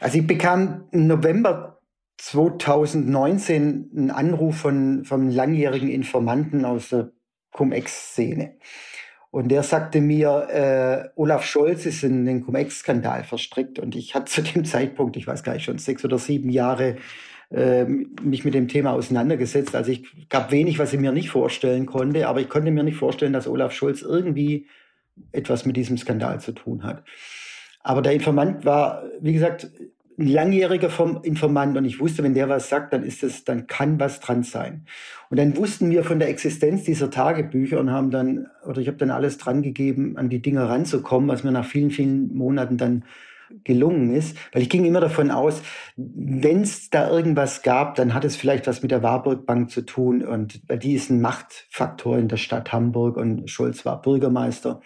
Also 0.00 0.18
ich 0.18 0.26
bekam 0.26 0.88
im 0.90 1.06
November 1.06 1.80
2019 2.18 3.90
einen 3.96 4.10
Anruf 4.10 4.56
von, 4.56 5.04
vom 5.04 5.28
langjährigen 5.28 5.88
Informanten 5.88 6.64
aus 6.64 6.88
der 6.88 7.12
Cum-Ex-Szene. 7.52 8.56
Und 9.34 9.48
der 9.48 9.64
sagte 9.64 10.00
mir, 10.00 10.46
äh, 10.48 11.08
Olaf 11.20 11.44
Scholz 11.44 11.86
ist 11.86 12.04
in 12.04 12.24
den 12.24 12.44
Cum-Ex-Skandal 12.44 13.24
verstrickt. 13.24 13.80
Und 13.80 13.96
ich 13.96 14.14
hatte 14.14 14.26
zu 14.26 14.42
dem 14.42 14.64
Zeitpunkt, 14.64 15.16
ich 15.16 15.26
weiß 15.26 15.42
gar 15.42 15.54
nicht, 15.54 15.64
schon 15.64 15.78
sechs 15.78 16.04
oder 16.04 16.18
sieben 16.18 16.50
Jahre 16.50 16.98
äh, 17.50 17.84
mich 17.84 18.44
mit 18.44 18.54
dem 18.54 18.68
Thema 18.68 18.92
auseinandergesetzt. 18.92 19.74
Also 19.74 19.90
ich 19.90 20.28
gab 20.28 20.52
wenig, 20.52 20.78
was 20.78 20.92
ich 20.92 21.00
mir 21.00 21.10
nicht 21.10 21.30
vorstellen 21.30 21.84
konnte, 21.84 22.28
aber 22.28 22.42
ich 22.42 22.48
konnte 22.48 22.70
mir 22.70 22.84
nicht 22.84 22.96
vorstellen, 22.96 23.32
dass 23.32 23.48
Olaf 23.48 23.72
Scholz 23.72 24.02
irgendwie 24.02 24.68
etwas 25.32 25.66
mit 25.66 25.76
diesem 25.76 25.98
Skandal 25.98 26.40
zu 26.40 26.52
tun 26.52 26.84
hat. 26.84 27.02
Aber 27.80 28.02
der 28.02 28.12
Informant 28.12 28.64
war, 28.64 29.02
wie 29.20 29.32
gesagt, 29.32 29.68
ein 30.18 30.26
langjähriger 30.26 30.90
Informant 31.22 31.76
und 31.76 31.84
ich 31.84 32.00
wusste, 32.00 32.22
wenn 32.22 32.34
der 32.34 32.48
was 32.48 32.68
sagt, 32.68 32.92
dann 32.92 33.02
ist 33.02 33.22
es, 33.22 33.44
dann 33.44 33.66
kann 33.66 33.98
was 33.98 34.20
dran 34.20 34.42
sein. 34.42 34.86
Und 35.30 35.38
dann 35.38 35.56
wussten 35.56 35.90
wir 35.90 36.04
von 36.04 36.18
der 36.18 36.28
Existenz 36.28 36.84
dieser 36.84 37.10
Tagebücher 37.10 37.80
und 37.80 37.90
haben 37.90 38.10
dann, 38.10 38.46
oder 38.66 38.80
ich 38.80 38.86
habe 38.86 38.98
dann 38.98 39.10
alles 39.10 39.38
dran 39.38 39.62
gegeben, 39.62 40.16
an 40.16 40.28
die 40.28 40.42
Dinge 40.42 40.68
ranzukommen, 40.68 41.28
was 41.28 41.44
mir 41.44 41.52
nach 41.52 41.66
vielen, 41.66 41.90
vielen 41.90 42.34
Monaten 42.34 42.76
dann 42.76 43.04
gelungen 43.62 44.14
ist, 44.14 44.36
weil 44.52 44.62
ich 44.62 44.70
ging 44.70 44.84
immer 44.84 45.00
davon 45.00 45.30
aus, 45.30 45.62
wenn 45.96 46.62
es 46.62 46.90
da 46.90 47.10
irgendwas 47.10 47.62
gab, 47.62 47.94
dann 47.94 48.14
hat 48.14 48.24
es 48.24 48.36
vielleicht 48.36 48.66
was 48.66 48.82
mit 48.82 48.90
der 48.90 49.02
Warburg 49.02 49.46
Bank 49.46 49.70
zu 49.70 49.82
tun 49.82 50.24
und 50.24 50.60
die 50.82 50.94
ist 50.94 51.10
ein 51.10 51.20
Machtfaktor 51.20 52.18
in 52.18 52.28
der 52.28 52.36
Stadt 52.36 52.72
Hamburg 52.72 53.16
und 53.16 53.48
Scholz 53.48 53.84
war 53.84 54.02
Bürgermeister. 54.02 54.80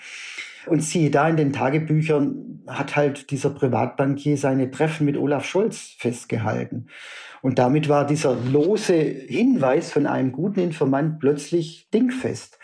Und 0.68 0.82
siehe 0.82 1.10
da, 1.10 1.28
in 1.28 1.36
den 1.36 1.52
Tagebüchern 1.52 2.62
hat 2.66 2.96
halt 2.96 3.30
dieser 3.30 3.50
Privatbankier 3.50 4.36
seine 4.36 4.70
Treffen 4.70 5.06
mit 5.06 5.16
Olaf 5.16 5.44
Scholz 5.44 5.94
festgehalten. 5.98 6.88
Und 7.40 7.58
damit 7.58 7.88
war 7.88 8.06
dieser 8.06 8.34
lose 8.34 8.94
Hinweis 8.94 9.92
von 9.92 10.06
einem 10.06 10.32
guten 10.32 10.60
Informant 10.60 11.20
plötzlich 11.20 11.88
dingfest. 11.90 12.58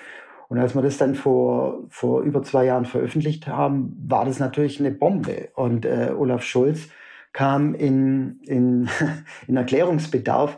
Und 0.49 0.59
als 0.59 0.75
wir 0.75 0.83
das 0.83 0.99
dann 0.99 1.15
vor, 1.15 1.85
vor 1.89 2.23
über 2.23 2.43
zwei 2.43 2.67
Jahren 2.67 2.85
veröffentlicht 2.85 3.47
haben, 3.47 3.97
war 4.07 4.25
das 4.25 4.39
natürlich 4.39 4.79
eine 4.79 4.91
Bombe. 4.91 5.49
Und 5.55 5.87
äh, 5.87 6.13
Olaf 6.17 6.43
Scholz 6.43 6.89
kam 7.33 7.75
in, 7.75 8.41
in, 8.47 8.89
in 9.49 9.57
Erklärungsbedarf. 9.57 10.57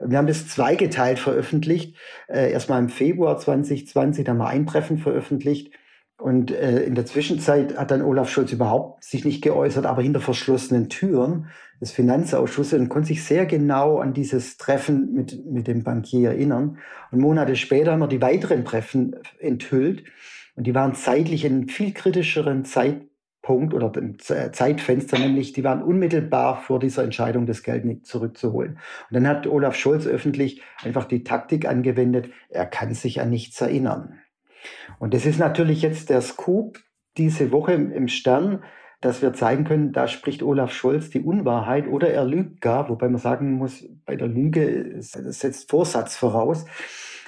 Wir 0.00 0.18
haben 0.18 0.26
das 0.26 0.48
zweigeteilt 0.48 1.18
veröffentlicht. 1.18 1.96
Äh, 2.28 2.52
erstmal 2.52 2.80
im 2.80 2.88
Februar 2.88 3.38
2020, 3.38 4.24
da 4.24 4.32
haben 4.32 4.38
wir 4.38 4.48
ein 4.48 4.66
Treffen 4.66 4.98
veröffentlicht. 4.98 5.72
Und 6.22 6.52
äh, 6.52 6.84
in 6.84 6.94
der 6.94 7.04
Zwischenzeit 7.04 7.76
hat 7.76 7.90
dann 7.90 8.00
Olaf 8.00 8.30
Scholz 8.30 8.52
überhaupt 8.52 9.02
sich 9.02 9.24
nicht 9.24 9.42
geäußert, 9.42 9.86
aber 9.86 10.02
hinter 10.02 10.20
verschlossenen 10.20 10.88
Türen 10.88 11.48
des 11.80 11.90
Finanzausschusses 11.90 12.78
und 12.78 12.88
konnte 12.88 13.08
sich 13.08 13.24
sehr 13.24 13.44
genau 13.44 13.98
an 13.98 14.14
dieses 14.14 14.56
Treffen 14.56 15.14
mit, 15.14 15.44
mit 15.44 15.66
dem 15.66 15.82
Bankier 15.82 16.30
erinnern. 16.30 16.78
Und 17.10 17.18
Monate 17.18 17.56
später 17.56 17.90
haben 17.90 17.98
wir 17.98 18.06
die 18.06 18.22
weiteren 18.22 18.64
Treffen 18.64 19.16
enthüllt. 19.40 20.04
Und 20.54 20.68
die 20.68 20.76
waren 20.76 20.94
zeitlich 20.94 21.44
in 21.44 21.66
viel 21.66 21.92
kritischeren 21.92 22.64
Zeitpunkt 22.64 23.74
oder 23.74 23.90
Zeitfenster, 24.52 25.18
nämlich 25.18 25.52
die 25.54 25.64
waren 25.64 25.82
unmittelbar 25.82 26.60
vor 26.60 26.78
dieser 26.78 27.02
Entscheidung, 27.02 27.46
das 27.46 27.64
Geld 27.64 27.84
nicht 27.84 28.06
zurückzuholen. 28.06 28.78
Und 29.10 29.14
dann 29.14 29.26
hat 29.26 29.48
Olaf 29.48 29.74
Scholz 29.74 30.06
öffentlich 30.06 30.62
einfach 30.84 31.06
die 31.06 31.24
Taktik 31.24 31.66
angewendet, 31.66 32.28
er 32.48 32.66
kann 32.66 32.94
sich 32.94 33.20
an 33.20 33.30
nichts 33.30 33.60
erinnern. 33.60 34.20
Und 34.98 35.14
das 35.14 35.26
ist 35.26 35.38
natürlich 35.38 35.82
jetzt 35.82 36.10
der 36.10 36.20
Scoop 36.20 36.78
diese 37.16 37.52
Woche 37.52 37.72
im 37.72 38.08
Stern, 38.08 38.62
dass 39.02 39.20
wir 39.20 39.32
zeigen 39.32 39.64
können, 39.64 39.92
da 39.92 40.06
spricht 40.06 40.42
Olaf 40.42 40.72
Scholz 40.72 41.10
die 41.10 41.20
Unwahrheit 41.20 41.88
oder 41.88 42.10
er 42.10 42.24
lügt 42.24 42.60
gar, 42.60 42.88
wobei 42.88 43.08
man 43.08 43.18
sagen 43.18 43.52
muss, 43.54 43.84
bei 44.06 44.14
der 44.14 44.28
Lüge 44.28 44.94
setzt 45.00 45.70
Vorsatz 45.70 46.16
voraus. 46.16 46.64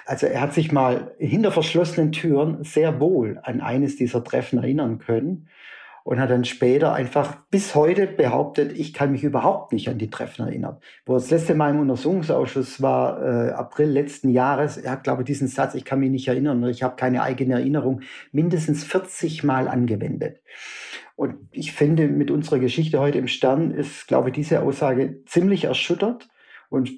Also 0.07 0.27
er 0.27 0.41
hat 0.41 0.55
sich 0.55 0.71
mal 0.71 1.15
hinter 1.19 1.51
verschlossenen 1.51 2.13
Türen 2.13 2.63
sehr 2.63 3.01
wohl 3.01 3.41
an 3.43 3.61
eines 3.61 3.97
dieser 3.97 4.23
Treffen 4.23 4.59
erinnern 4.59 4.99
können. 4.99 5.49
Und 6.05 6.21
hat 6.21 6.31
dann 6.31 6.45
später 6.45 6.93
einfach 6.93 7.35
bis 7.51 7.75
heute 7.75 8.07
behauptet, 8.07 8.73
ich 8.79 8.93
kann 8.93 9.11
mich 9.11 9.25
überhaupt 9.25 9.73
nicht 9.73 9.89
an 9.89 9.99
die 9.99 10.11
Treffen 10.11 10.47
erinnern. 10.47 10.77
Wo 11.07 11.15
das 11.15 11.31
letzte 11.31 11.55
Mal 11.55 11.71
im 11.71 11.81
Untersuchungsausschuss 11.81 12.83
war, 12.83 13.23
äh, 13.23 13.51
April 13.53 13.89
letzten 13.89 14.29
Jahres, 14.29 14.77
er 14.77 14.93
hat, 14.93 15.05
glaube 15.05 15.23
ich, 15.23 15.27
diesen 15.27 15.49
Satz, 15.49 15.75
ich 15.75 15.87
kann 15.87 16.01
mich 16.01 16.11
nicht 16.11 16.29
erinnern, 16.29 16.63
ich 16.69 16.83
habe 16.83 16.97
keine 16.97 17.23
eigene 17.23 17.55
Erinnerung, 17.55 18.03
mindestens 18.33 18.85
40 18.85 19.45
Mal 19.45 19.67
angewendet. 19.67 20.43
Und 21.17 21.49
ich 21.53 21.73
finde, 21.73 22.07
mit 22.07 22.31
unserer 22.31 22.59
Geschichte 22.59 23.01
heute 23.01 23.19
im 23.19 23.29
Stern 23.29 23.71
ist, 23.71 24.07
glaube 24.07 24.29
ich, 24.29 24.35
diese 24.35 24.63
Aussage 24.63 25.25
ziemlich 25.25 25.65
erschüttert 25.65 26.29
und 26.69 26.91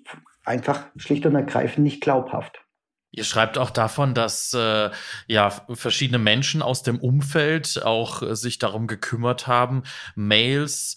einfach 0.44 0.86
schlicht 0.96 1.26
und 1.26 1.36
ergreifend 1.36 1.84
nicht 1.84 2.00
glaubhaft. 2.00 2.65
Ihr 3.10 3.24
schreibt 3.24 3.56
auch 3.56 3.70
davon, 3.70 4.14
dass 4.14 4.52
äh, 4.52 4.90
ja 5.26 5.50
verschiedene 5.50 6.18
Menschen 6.18 6.60
aus 6.60 6.82
dem 6.82 6.98
Umfeld 6.98 7.82
auch 7.82 8.22
äh, 8.22 8.36
sich 8.36 8.58
darum 8.58 8.86
gekümmert 8.86 9.46
haben, 9.46 9.84
Mails 10.14 10.96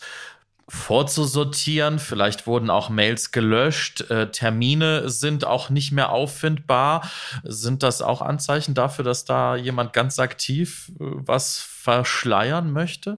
vorzusortieren. 0.69 1.97
Vielleicht 1.99 2.45
wurden 2.45 2.69
auch 2.69 2.89
Mails 2.89 3.31
gelöscht. 3.31 4.09
Äh, 4.09 4.31
Termine 4.31 5.09
sind 5.09 5.45
auch 5.45 5.69
nicht 5.69 5.91
mehr 5.91 6.11
auffindbar. 6.11 7.09
Sind 7.43 7.83
das 7.83 8.01
auch 8.01 8.21
Anzeichen 8.21 8.75
dafür, 8.75 9.03
dass 9.03 9.25
da 9.25 9.55
jemand 9.55 9.93
ganz 9.93 10.19
aktiv 10.19 10.91
äh, 10.99 11.03
was 11.03 11.57
verschleiern 11.57 12.71
möchte? 12.71 13.15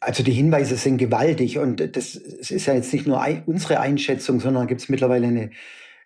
Also 0.00 0.22
die 0.22 0.32
Hinweise 0.32 0.76
sind 0.76 0.98
gewaltig 0.98 1.58
und 1.58 1.80
das, 1.80 2.20
das 2.38 2.50
ist 2.50 2.66
ja 2.66 2.74
jetzt 2.74 2.92
nicht 2.92 3.06
nur 3.06 3.24
unsere 3.46 3.80
Einschätzung, 3.80 4.40
sondern 4.40 4.66
gibt 4.66 4.82
es 4.82 4.88
mittlerweile 4.90 5.26
eine 5.26 5.50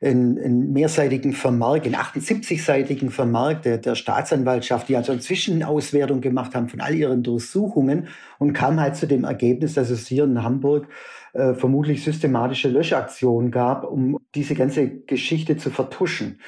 einen, 0.03 0.39
einen 0.39 0.73
mehrseitigen 0.73 1.33
Vermerk, 1.33 1.85
einen 1.85 1.97
78-seitigen 1.97 3.11
Vermerk 3.11 3.63
der, 3.63 3.79
der 3.79 3.95
Staatsanwaltschaft, 3.95 4.89
die 4.89 4.97
also 4.97 5.13
eine 5.13 5.21
Zwischenauswertung 5.21 6.21
gemacht 6.21 6.55
haben 6.55 6.69
von 6.69 6.81
all 6.81 6.95
ihren 6.95 7.23
Durchsuchungen 7.23 8.09
und 8.39 8.55
kam 8.55 8.81
halt 8.81 8.97
zu 8.97 9.07
dem 9.07 9.25
Ergebnis, 9.25 9.75
dass 9.75 9.91
es 9.91 10.07
hier 10.07 10.25
in 10.25 10.43
Hamburg 10.43 10.89
äh, 11.35 11.55
vermutlich 11.55 12.03
systematische 12.03 12.69
Löschaktionen 12.69 13.51
gab, 13.51 13.85
um 13.85 14.19
diese 14.35 14.55
ganze 14.55 14.89
Geschichte 14.89 15.59
zu 15.59 15.71
vertuschen. 15.71 16.41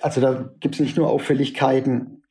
Also 0.00 0.20
da 0.20 0.50
gibt 0.60 0.76
es 0.76 0.80
nicht 0.80 0.96
nur 0.96 1.10
Auffälligkeiten 1.10 2.22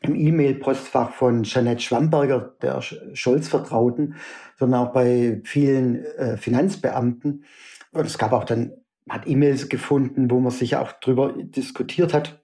im 0.00 0.14
E-Mail-Postfach 0.14 1.10
von 1.10 1.42
Jeanette 1.42 1.82
Schwamberger, 1.82 2.54
der 2.62 2.80
Scholz-Vertrauten, 2.82 4.14
sondern 4.58 4.86
auch 4.86 4.92
bei 4.92 5.40
vielen 5.44 6.04
äh, 6.04 6.36
Finanzbeamten. 6.36 7.44
Und 7.92 8.06
es 8.06 8.18
gab 8.18 8.32
auch 8.32 8.44
dann 8.44 8.72
hat 9.08 9.26
E-Mails 9.26 9.68
gefunden, 9.68 10.30
wo 10.30 10.40
man 10.40 10.50
sich 10.50 10.76
auch 10.76 10.92
darüber 10.92 11.32
diskutiert 11.32 12.14
hat, 12.14 12.42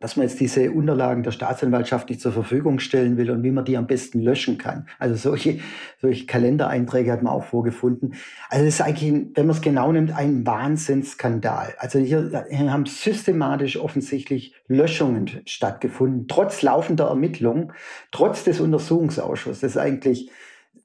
dass 0.00 0.16
man 0.16 0.26
jetzt 0.26 0.40
diese 0.40 0.70
Unterlagen 0.72 1.22
der 1.22 1.30
Staatsanwaltschaft 1.30 2.10
nicht 2.10 2.20
zur 2.20 2.32
Verfügung 2.32 2.80
stellen 2.80 3.16
will 3.16 3.30
und 3.30 3.42
wie 3.42 3.50
man 3.50 3.64
die 3.64 3.76
am 3.76 3.86
besten 3.86 4.20
löschen 4.20 4.58
kann. 4.58 4.88
Also 4.98 5.14
solche, 5.14 5.60
solche 6.00 6.26
Kalendereinträge 6.26 7.10
hat 7.10 7.22
man 7.22 7.32
auch 7.32 7.44
vorgefunden. 7.44 8.14
Also 8.50 8.64
das 8.64 8.74
ist 8.74 8.80
eigentlich, 8.82 9.12
wenn 9.34 9.46
man 9.46 9.56
es 9.56 9.62
genau 9.62 9.90
nimmt, 9.92 10.14
ein 10.14 10.46
Wahnsinnsskandal. 10.46 11.74
Also 11.78 11.98
hier, 11.98 12.44
hier 12.50 12.72
haben 12.72 12.86
systematisch 12.86 13.78
offensichtlich 13.78 14.54
Löschungen 14.68 15.30
stattgefunden, 15.46 16.28
trotz 16.28 16.60
laufender 16.62 17.06
Ermittlungen, 17.08 17.72
trotz 18.12 18.44
des 18.44 18.60
Untersuchungsausschusses. 18.60 19.60
Das 19.60 19.70
ist 19.72 19.78
eigentlich 19.78 20.30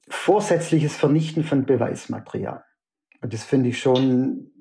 vorsätzliches 0.08 0.96
Vernichten 0.96 1.44
von 1.44 1.66
Beweismaterial. 1.66 2.64
Und 3.20 3.32
das 3.32 3.44
finde 3.44 3.68
ich 3.68 3.78
schon 3.78 4.51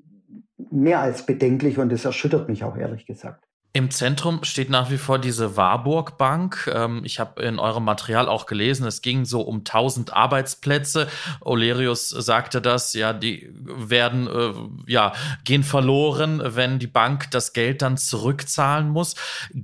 mehr 0.69 0.99
als 0.99 1.25
bedenklich 1.25 1.77
und 1.77 1.91
es 1.91 2.05
erschüttert 2.05 2.49
mich 2.49 2.63
auch 2.63 2.77
ehrlich 2.77 3.05
gesagt. 3.05 3.45
Im 3.73 3.89
Zentrum 3.89 4.43
steht 4.43 4.69
nach 4.69 4.91
wie 4.91 4.97
vor 4.97 5.17
diese 5.17 5.55
Warburg 5.55 6.17
Bank. 6.17 6.69
Ähm, 6.73 7.03
ich 7.05 7.21
habe 7.21 7.41
in 7.41 7.57
eurem 7.57 7.85
Material 7.85 8.27
auch 8.27 8.45
gelesen, 8.45 8.85
es 8.85 9.01
ging 9.01 9.23
so 9.23 9.41
um 9.41 9.59
1000 9.59 10.11
Arbeitsplätze. 10.11 11.07
Olerius 11.39 12.09
sagte 12.09 12.61
das, 12.61 12.93
ja, 12.93 13.13
die 13.13 13.49
werden, 13.53 14.27
äh, 14.27 14.91
ja, 14.91 15.13
gehen 15.45 15.63
verloren, 15.63 16.41
wenn 16.43 16.79
die 16.79 16.87
Bank 16.87 17.31
das 17.31 17.53
Geld 17.53 17.81
dann 17.81 17.95
zurückzahlen 17.95 18.89
muss. 18.89 19.15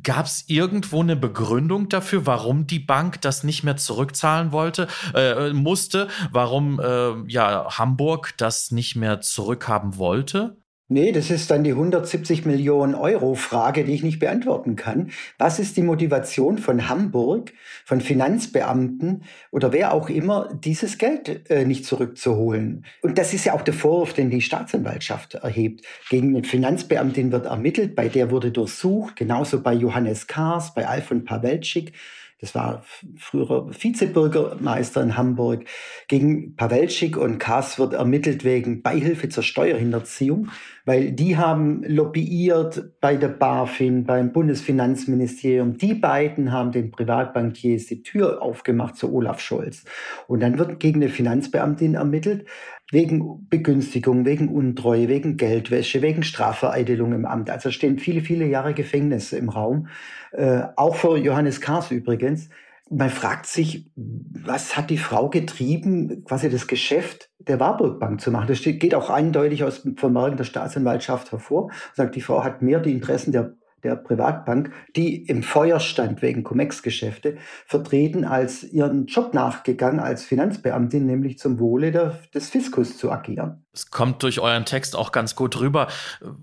Gab 0.03 0.27
es 0.27 0.45
irgendwo 0.47 1.01
eine 1.01 1.17
Begründung 1.17 1.89
dafür, 1.89 2.25
warum 2.25 2.65
die 2.65 2.79
Bank 2.79 3.21
das 3.21 3.43
nicht 3.43 3.65
mehr 3.65 3.75
zurückzahlen 3.75 4.53
wollte, 4.53 4.87
äh, 5.15 5.51
musste? 5.51 6.07
Warum, 6.31 6.79
äh, 6.79 7.11
ja, 7.27 7.77
Hamburg 7.77 8.35
das 8.37 8.71
nicht 8.71 8.95
mehr 8.95 9.19
zurückhaben 9.19 9.97
wollte? 9.97 10.55
Nee, 10.89 11.11
das 11.11 11.31
ist 11.31 11.51
dann 11.51 11.65
die 11.65 11.71
170 11.71 12.45
Millionen 12.45 12.95
Euro 12.95 13.35
Frage, 13.35 13.83
die 13.83 13.93
ich 13.93 14.03
nicht 14.03 14.19
beantworten 14.19 14.77
kann. 14.77 15.11
Was 15.37 15.59
ist 15.59 15.75
die 15.75 15.81
Motivation 15.81 16.59
von 16.59 16.87
Hamburg, 16.87 17.51
von 17.83 17.99
Finanzbeamten 17.99 19.23
oder 19.51 19.73
wer 19.73 19.93
auch 19.93 20.07
immer, 20.07 20.49
dieses 20.53 20.97
Geld 20.97 21.49
äh, 21.49 21.65
nicht 21.65 21.83
zurückzuholen? 21.83 22.85
Und 23.01 23.17
das 23.17 23.33
ist 23.33 23.43
ja 23.43 23.53
auch 23.53 23.63
der 23.63 23.73
Vorwurf, 23.73 24.13
den 24.13 24.29
die 24.29 24.39
Staatsanwaltschaft 24.39 25.33
erhebt. 25.33 25.85
Gegen 26.09 26.29
eine 26.29 26.45
Finanzbeamtin 26.45 27.33
wird 27.33 27.47
ermittelt, 27.47 27.93
bei 27.93 28.07
der 28.07 28.31
wurde 28.31 28.51
durchsucht, 28.51 29.17
genauso 29.17 29.61
bei 29.61 29.73
Johannes 29.73 30.27
Kars, 30.27 30.73
bei 30.73 30.87
Alfon 30.87 31.25
Pawelczyk. 31.25 31.91
Das 32.39 32.53
war 32.53 32.83
früherer 33.17 33.67
Vizebürgermeister 33.71 35.01
in 35.01 35.17
Hamburg. 35.17 35.65
Gegen 36.07 36.55
Pawelczyk 36.55 37.17
und 37.17 37.39
Kass 37.39 37.79
wird 37.79 37.93
ermittelt 37.93 38.43
wegen 38.43 38.83
Beihilfe 38.83 39.29
zur 39.29 39.41
Steuerhinterziehung, 39.41 40.49
weil 40.85 41.11
die 41.13 41.37
haben 41.37 41.83
lobbyiert 41.83 42.99
bei 43.01 43.15
der 43.15 43.29
BaFin, 43.29 44.05
beim 44.05 44.33
Bundesfinanzministerium. 44.33 45.77
Die 45.77 45.95
beiden 45.95 46.51
haben 46.51 46.71
den 46.71 46.91
Privatbankiers 46.91 47.87
die 47.87 48.03
Tür 48.03 48.41
aufgemacht 48.43 48.97
zu 48.97 49.11
Olaf 49.11 49.39
Scholz. 49.39 49.85
Und 50.27 50.41
dann 50.41 50.59
wird 50.59 50.79
gegen 50.79 51.01
eine 51.01 51.09
Finanzbeamtin 51.09 51.95
ermittelt 51.95 52.45
wegen 52.91 53.47
Begünstigung, 53.49 54.25
wegen 54.25 54.47
Untreue, 54.47 55.07
wegen 55.07 55.37
Geldwäsche, 55.37 56.01
wegen 56.01 56.23
Strafvereidelung 56.23 57.13
im 57.13 57.25
Amt. 57.25 57.49
Also 57.49 57.71
stehen 57.71 57.99
viele, 57.99 58.21
viele 58.21 58.45
Jahre 58.45 58.73
Gefängnis 58.73 59.33
im 59.33 59.49
Raum. 59.49 59.87
Äh, 60.31 60.63
auch 60.75 60.95
für 60.95 61.17
Johannes 61.17 61.59
Kars 61.59 61.91
übrigens. 61.91 62.49
Man 62.89 63.09
fragt 63.09 63.47
sich, 63.47 63.89
was 63.95 64.77
hat 64.77 64.89
die 64.89 64.97
Frau 64.97 65.29
getrieben, 65.29 66.23
quasi 66.23 66.49
das 66.49 66.67
Geschäft 66.67 67.29
der 67.39 67.59
Warburg 67.59 67.99
Bank 67.99 68.21
zu 68.21 68.31
machen? 68.31 68.47
Das 68.47 68.59
steht, 68.59 68.79
geht 68.79 68.95
auch 68.95 69.09
eindeutig 69.09 69.65
aus 69.65 69.83
dem 69.83 69.97
Vermerken 69.97 70.37
der 70.37 70.45
Staatsanwaltschaft 70.45 71.33
hervor. 71.33 71.69
Sagt, 71.93 72.15
die 72.15 72.21
Frau 72.21 72.45
hat 72.45 72.61
mehr 72.61 72.79
die 72.79 72.93
Interessen 72.93 73.33
der 73.33 73.55
der 73.87 73.95
Privatbank, 73.95 74.71
die 74.95 75.25
im 75.25 75.43
Feuer 75.43 75.79
stand 75.79 76.21
wegen 76.21 76.43
Cum-Ex-Geschäfte, 76.43 77.37
vertreten 77.65 78.25
als 78.25 78.63
ihren 78.63 79.05
Job 79.05 79.33
nachgegangen 79.33 79.99
als 79.99 80.25
Finanzbeamtin, 80.25 81.05
nämlich 81.05 81.37
zum 81.37 81.59
Wohle 81.59 81.91
der, 81.91 82.19
des 82.33 82.49
Fiskus 82.49 82.97
zu 82.97 83.11
agieren. 83.11 83.65
Es 83.77 83.91
kommt 83.91 84.23
durch 84.23 84.39
euren 84.39 84.65
Text 84.65 84.95
auch 84.95 85.11
ganz 85.11 85.35
gut 85.35 85.59
rüber, 85.59 85.87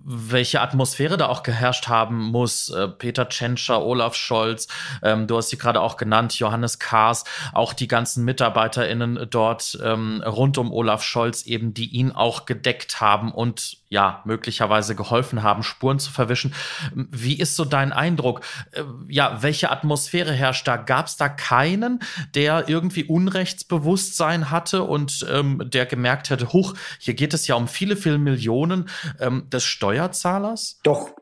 welche 0.04 0.60
Atmosphäre 0.60 1.16
da 1.16 1.26
auch 1.26 1.42
geherrscht 1.42 1.88
haben 1.88 2.22
muss. 2.22 2.68
Äh, 2.68 2.88
Peter 2.88 3.28
Tschentscher, 3.28 3.82
Olaf 3.82 4.14
Scholz, 4.14 4.68
ähm, 5.02 5.26
du 5.26 5.36
hast 5.36 5.48
sie 5.48 5.58
gerade 5.58 5.80
auch 5.80 5.96
genannt, 5.96 6.38
Johannes 6.38 6.78
Kahrs, 6.78 7.24
auch 7.52 7.72
die 7.72 7.88
ganzen 7.88 8.24
MitarbeiterInnen 8.24 9.26
dort 9.30 9.76
ähm, 9.82 10.22
rund 10.24 10.58
um 10.58 10.72
Olaf 10.72 11.02
Scholz 11.02 11.42
eben, 11.42 11.74
die 11.74 11.86
ihn 11.86 12.12
auch 12.12 12.46
gedeckt 12.46 13.00
haben 13.00 13.32
und 13.32 13.78
ja, 13.94 14.22
möglicherweise 14.24 14.96
geholfen 14.96 15.44
haben, 15.44 15.62
Spuren 15.62 16.00
zu 16.00 16.10
verwischen. 16.10 16.52
Wie 16.94 17.38
ist 17.38 17.54
so 17.54 17.64
dein 17.64 17.92
Eindruck? 17.92 18.40
Äh, 18.72 18.82
ja, 19.08 19.42
welche 19.42 19.70
Atmosphäre 19.70 20.32
herrscht 20.32 20.66
da? 20.66 20.76
Gab 20.76 21.06
es 21.06 21.16
da 21.16 21.28
keinen, 21.28 22.00
der 22.34 22.68
irgendwie 22.68 23.04
Unrechtsbewusstsein 23.04 24.50
hatte 24.50 24.82
und 24.82 25.24
ähm, 25.30 25.62
der 25.64 25.86
gemerkt 25.86 26.30
hätte, 26.30 26.52
huch, 26.52 26.74
hier 26.98 27.14
geht 27.14 27.23
es 27.32 27.46
ja 27.46 27.54
um 27.54 27.68
viele, 27.68 27.96
viele 27.96 28.18
Millionen 28.18 28.90
ähm, 29.20 29.48
des 29.50 29.64
Steuerzahlers? 29.64 30.80
Doch. 30.82 31.12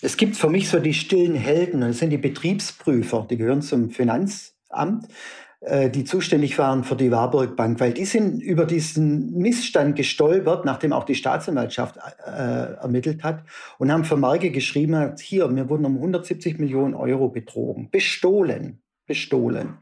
Es 0.00 0.16
gibt 0.16 0.36
für 0.36 0.48
mich 0.48 0.68
so 0.68 0.78
die 0.78 0.94
stillen 0.94 1.34
Helden, 1.34 1.80
das 1.80 1.98
sind 1.98 2.10
die 2.10 2.18
Betriebsprüfer, 2.18 3.26
die 3.28 3.36
gehören 3.36 3.60
zum 3.60 3.90
Finanzamt 3.90 5.08
äh, 5.64 5.88
die 5.88 6.04
zuständig 6.04 6.58
waren 6.58 6.84
für 6.84 6.94
die 6.94 7.10
Warburg 7.10 7.56
Bank, 7.56 7.80
weil 7.80 7.92
die 7.94 8.04
sind 8.04 8.40
über 8.40 8.66
diesen 8.66 9.32
Missstand 9.32 9.96
gestolpert, 9.96 10.64
nachdem 10.64 10.92
auch 10.92 11.04
die 11.04 11.14
Staatsanwaltschaft 11.14 11.96
äh, 11.96 12.74
ermittelt 12.74 13.24
hat 13.24 13.44
und 13.78 13.90
haben 13.90 14.04
Vermerke 14.04 14.50
geschrieben, 14.50 15.14
hier, 15.18 15.48
mir 15.48 15.70
wurden 15.70 15.86
um 15.86 15.96
170 15.96 16.58
Millionen 16.58 16.94
Euro 16.94 17.28
betrogen, 17.28 17.88
bestohlen, 17.90 18.82
bestohlen. 19.06 19.78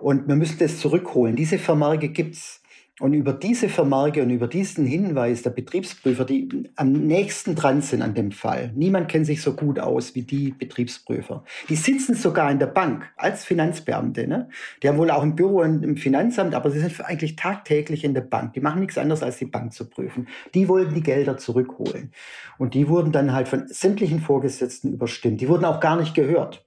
Und 0.00 0.28
wir 0.28 0.36
müssen 0.36 0.58
das 0.58 0.78
zurückholen. 0.78 1.36
Diese 1.36 1.58
Vermerke 1.58 2.08
gibt's. 2.10 2.60
Und 3.00 3.12
über 3.12 3.32
diese 3.32 3.68
Vermerke 3.68 4.22
und 4.22 4.30
über 4.30 4.46
diesen 4.46 4.86
Hinweis 4.86 5.42
der 5.42 5.50
Betriebsprüfer, 5.50 6.24
die 6.24 6.70
am 6.76 6.92
nächsten 6.92 7.56
dran 7.56 7.82
sind 7.82 8.02
an 8.02 8.14
dem 8.14 8.30
Fall, 8.30 8.70
niemand 8.76 9.08
kennt 9.08 9.26
sich 9.26 9.42
so 9.42 9.54
gut 9.54 9.80
aus 9.80 10.14
wie 10.14 10.22
die 10.22 10.52
Betriebsprüfer. 10.52 11.44
Die 11.68 11.74
sitzen 11.74 12.14
sogar 12.14 12.52
in 12.52 12.60
der 12.60 12.68
Bank 12.68 13.10
als 13.16 13.44
Finanzbeamte. 13.44 14.28
Ne? 14.28 14.48
Die 14.80 14.88
haben 14.88 14.98
wohl 14.98 15.10
auch 15.10 15.24
ein 15.24 15.34
Büro 15.34 15.62
im 15.62 15.96
Finanzamt, 15.96 16.54
aber 16.54 16.70
sie 16.70 16.78
sind 16.78 17.04
eigentlich 17.04 17.34
tagtäglich 17.34 18.04
in 18.04 18.14
der 18.14 18.20
Bank. 18.20 18.52
Die 18.52 18.60
machen 18.60 18.80
nichts 18.80 18.96
anderes, 18.96 19.24
als 19.24 19.38
die 19.38 19.46
Bank 19.46 19.72
zu 19.72 19.90
prüfen. 19.90 20.28
Die 20.54 20.68
wollten 20.68 20.94
die 20.94 21.02
Gelder 21.02 21.36
zurückholen. 21.36 22.12
Und 22.58 22.74
die 22.74 22.88
wurden 22.88 23.10
dann 23.10 23.32
halt 23.32 23.48
von 23.48 23.66
sämtlichen 23.66 24.20
Vorgesetzten 24.20 24.92
überstimmt. 24.92 25.40
Die 25.40 25.48
wurden 25.48 25.64
auch 25.64 25.80
gar 25.80 25.96
nicht 25.96 26.14
gehört. 26.14 26.64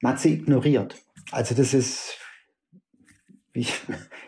Man 0.00 0.12
hat 0.12 0.20
sie 0.20 0.34
ignoriert. 0.34 0.94
Also 1.32 1.56
das 1.56 1.74
ist 1.74 2.18
ich, 3.54 3.80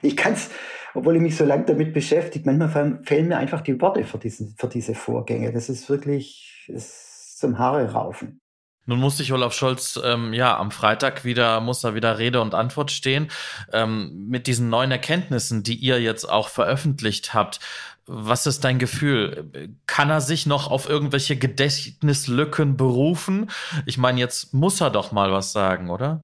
ich 0.02 0.16
kann 0.16 0.34
es, 0.34 0.50
obwohl 0.94 1.16
ich 1.16 1.22
mich 1.22 1.36
so 1.36 1.44
lange 1.44 1.64
damit 1.64 1.92
beschäftige, 1.92 2.50
manchmal 2.50 3.00
fehlen 3.04 3.28
mir 3.28 3.36
einfach 3.36 3.60
die 3.60 3.80
Worte 3.80 4.04
für, 4.04 4.18
diesen, 4.18 4.54
für 4.56 4.68
diese 4.68 4.94
Vorgänge. 4.94 5.52
Das 5.52 5.68
ist 5.68 5.88
wirklich 5.90 6.64
ist 6.68 7.38
zum 7.38 7.58
Haare 7.58 7.92
raufen. 7.92 8.40
Nun 8.86 9.00
muss 9.00 9.16
sich 9.16 9.32
Olaf 9.32 9.54
Scholz 9.54 9.98
ähm, 10.04 10.34
ja 10.34 10.58
am 10.58 10.70
Freitag 10.70 11.24
wieder 11.24 11.60
muss 11.60 11.84
er 11.84 11.94
wieder 11.94 12.18
Rede 12.18 12.42
und 12.42 12.54
Antwort 12.54 12.90
stehen 12.90 13.28
ähm, 13.72 14.26
mit 14.28 14.46
diesen 14.46 14.68
neuen 14.68 14.90
Erkenntnissen, 14.90 15.62
die 15.62 15.76
ihr 15.76 16.00
jetzt 16.02 16.28
auch 16.28 16.48
veröffentlicht 16.48 17.32
habt. 17.32 17.60
Was 18.06 18.46
ist 18.46 18.64
dein 18.64 18.78
Gefühl? 18.78 19.50
Kann 19.86 20.10
er 20.10 20.20
sich 20.20 20.44
noch 20.44 20.70
auf 20.70 20.86
irgendwelche 20.86 21.36
Gedächtnislücken 21.36 22.76
berufen? 22.76 23.50
Ich 23.86 23.96
meine, 23.96 24.20
jetzt 24.20 24.52
muss 24.52 24.82
er 24.82 24.90
doch 24.90 25.12
mal 25.12 25.32
was 25.32 25.52
sagen, 25.52 25.88
oder? 25.88 26.20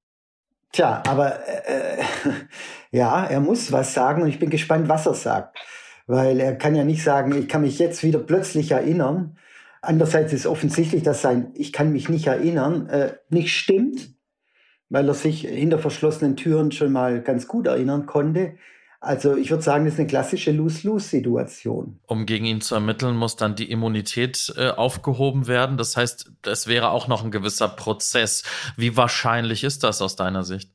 Tja, 0.71 1.03
aber 1.07 1.39
äh, 1.47 2.03
ja, 2.91 3.25
er 3.25 3.39
muss 3.39 3.71
was 3.71 3.93
sagen 3.93 4.23
und 4.23 4.29
ich 4.29 4.39
bin 4.39 4.49
gespannt, 4.49 4.89
was 4.89 5.05
er 5.05 5.13
sagt. 5.13 5.57
Weil 6.07 6.39
er 6.39 6.55
kann 6.55 6.75
ja 6.75 6.83
nicht 6.83 7.03
sagen, 7.03 7.37
ich 7.37 7.47
kann 7.47 7.61
mich 7.61 7.79
jetzt 7.79 8.03
wieder 8.03 8.19
plötzlich 8.19 8.71
erinnern, 8.71 9.37
Andererseits 9.81 10.31
ist 10.31 10.45
offensichtlich, 10.45 11.01
dass 11.01 11.23
sein 11.23 11.51
Ich 11.55 11.73
kann 11.73 11.91
mich 11.91 12.07
nicht 12.07 12.27
erinnern 12.27 12.87
äh, 12.87 13.13
nicht 13.29 13.51
stimmt, 13.51 14.13
weil 14.89 15.07
er 15.07 15.15
sich 15.15 15.41
hinter 15.41 15.79
verschlossenen 15.79 16.35
Türen 16.37 16.71
schon 16.71 16.91
mal 16.91 17.21
ganz 17.21 17.47
gut 17.47 17.65
erinnern 17.65 18.05
konnte. 18.05 18.53
Also 19.03 19.35
ich 19.35 19.49
würde 19.49 19.63
sagen, 19.63 19.85
das 19.85 19.95
ist 19.95 19.99
eine 19.99 20.07
klassische 20.07 20.51
Lose-Lose-Situation. 20.51 21.99
Um 22.05 22.27
gegen 22.27 22.45
ihn 22.45 22.61
zu 22.61 22.75
ermitteln, 22.75 23.17
muss 23.17 23.35
dann 23.35 23.55
die 23.55 23.71
Immunität 23.71 24.53
äh, 24.55 24.69
aufgehoben 24.69 25.47
werden. 25.47 25.77
Das 25.77 25.97
heißt, 25.97 26.31
es 26.45 26.67
wäre 26.67 26.91
auch 26.91 27.07
noch 27.07 27.23
ein 27.25 27.31
gewisser 27.31 27.67
Prozess. 27.67 28.43
Wie 28.77 28.95
wahrscheinlich 28.95 29.63
ist 29.63 29.83
das 29.83 30.03
aus 30.03 30.15
deiner 30.15 30.43
Sicht? 30.43 30.71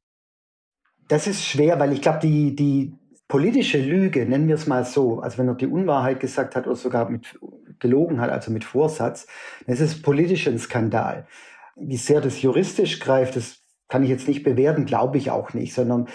Das 1.07 1.29
ist 1.29 1.47
schwer, 1.47 1.79
weil 1.79 1.93
ich 1.93 2.03
glaube, 2.03 2.19
die, 2.21 2.57
die 2.57 2.95
politische 3.29 3.79
Lüge, 3.79 4.27
nennen 4.27 4.49
wir 4.49 4.57
es 4.57 4.67
mal 4.67 4.85
so, 4.85 5.21
also 5.21 5.39
wenn 5.39 5.47
er 5.47 5.55
die 5.55 5.69
Unwahrheit 5.69 6.19
gesagt 6.19 6.57
hat 6.57 6.67
oder 6.67 6.75
sogar 6.75 7.09
mit 7.09 7.39
gelogen 7.79 8.21
hat, 8.21 8.31
also 8.31 8.51
mit 8.51 8.65
Vorsatz, 8.65 9.29
dann 9.67 9.75
ist 9.77 9.81
es 9.81 10.03
politisch 10.03 10.49
ein 10.49 10.59
Skandal. 10.59 11.29
Wie 11.77 11.97
sehr 11.97 12.21
das 12.21 12.43
juristisch 12.43 12.99
greift, 12.99 13.37
das 13.37 13.59
kann 13.89 14.03
ich 14.03 14.11
jetzt 14.11 14.29
nicht 14.29 14.43
bewerten, 14.43 14.85
glaube 14.85 15.19
ich 15.19 15.31
auch 15.31 15.55
nicht, 15.55 15.73
sondern 15.73 16.09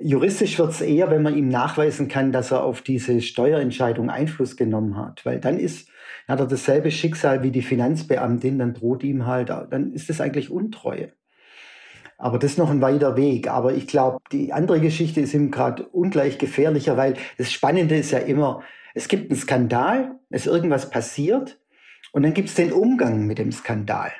juristisch 0.00 0.58
wird 0.58 0.70
es 0.70 0.80
eher, 0.80 1.10
wenn 1.10 1.22
man 1.22 1.36
ihm 1.36 1.48
nachweisen 1.48 2.08
kann, 2.08 2.32
dass 2.32 2.50
er 2.50 2.62
auf 2.62 2.80
diese 2.80 3.20
Steuerentscheidung 3.20 4.10
Einfluss 4.10 4.56
genommen 4.56 4.96
hat, 4.96 5.26
weil 5.26 5.38
dann 5.38 5.58
ist, 5.58 5.90
hat 6.26 6.40
er 6.40 6.46
dasselbe 6.46 6.90
Schicksal 6.90 7.42
wie 7.42 7.50
die 7.50 7.62
Finanzbeamtin, 7.62 8.58
dann 8.58 8.74
droht 8.74 9.02
ihm 9.02 9.26
halt, 9.26 9.50
dann 9.50 9.92
ist 9.92 10.08
das 10.08 10.20
eigentlich 10.20 10.50
Untreue. 10.50 11.12
Aber 12.18 12.38
das 12.38 12.52
ist 12.52 12.58
noch 12.58 12.70
ein 12.70 12.80
weiter 12.80 13.16
Weg. 13.16 13.48
Aber 13.48 13.72
ich 13.72 13.86
glaube, 13.86 14.18
die 14.32 14.52
andere 14.52 14.80
Geschichte 14.80 15.20
ist 15.20 15.34
ihm 15.34 15.52
gerade 15.52 15.86
ungleich 15.86 16.38
gefährlicher, 16.38 16.96
weil 16.96 17.14
das 17.38 17.52
Spannende 17.52 17.96
ist 17.96 18.10
ja 18.10 18.18
immer, 18.18 18.62
es 18.94 19.06
gibt 19.06 19.30
einen 19.30 19.38
Skandal, 19.38 20.16
es 20.28 20.46
ist 20.46 20.52
irgendwas 20.52 20.90
passiert 20.90 21.60
und 22.12 22.24
dann 22.24 22.34
gibt 22.34 22.48
es 22.48 22.56
den 22.56 22.72
Umgang 22.72 23.26
mit 23.26 23.38
dem 23.38 23.52
Skandal. 23.52 24.10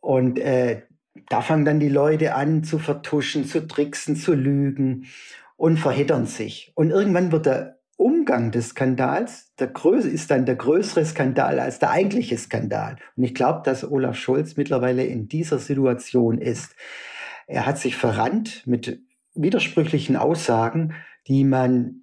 Und 0.00 0.38
äh, 0.38 0.82
da 1.28 1.40
fangen 1.40 1.64
dann 1.64 1.80
die 1.80 1.88
Leute 1.88 2.34
an 2.34 2.64
zu 2.64 2.78
vertuschen, 2.78 3.44
zu 3.44 3.66
tricksen, 3.66 4.16
zu 4.16 4.34
lügen 4.34 5.06
und 5.56 5.78
verhittern 5.78 6.26
sich. 6.26 6.72
Und 6.74 6.90
irgendwann 6.90 7.32
wird 7.32 7.46
der 7.46 7.78
Umgang 7.96 8.52
des 8.52 8.68
Skandals, 8.68 9.52
der 9.56 9.66
Größe 9.66 10.08
ist 10.08 10.30
dann 10.30 10.46
der 10.46 10.54
größere 10.54 11.04
Skandal 11.04 11.58
als 11.58 11.80
der 11.80 11.90
eigentliche 11.90 12.38
Skandal. 12.38 12.96
Und 13.16 13.24
ich 13.24 13.34
glaube, 13.34 13.62
dass 13.64 13.90
Olaf 13.90 14.16
Scholz 14.16 14.56
mittlerweile 14.56 15.04
in 15.04 15.26
dieser 15.28 15.58
Situation 15.58 16.38
ist. 16.38 16.76
Er 17.48 17.66
hat 17.66 17.78
sich 17.78 17.96
verrannt 17.96 18.64
mit 18.66 19.02
widersprüchlichen 19.34 20.14
Aussagen, 20.14 20.94
die 21.26 21.42
man 21.42 22.02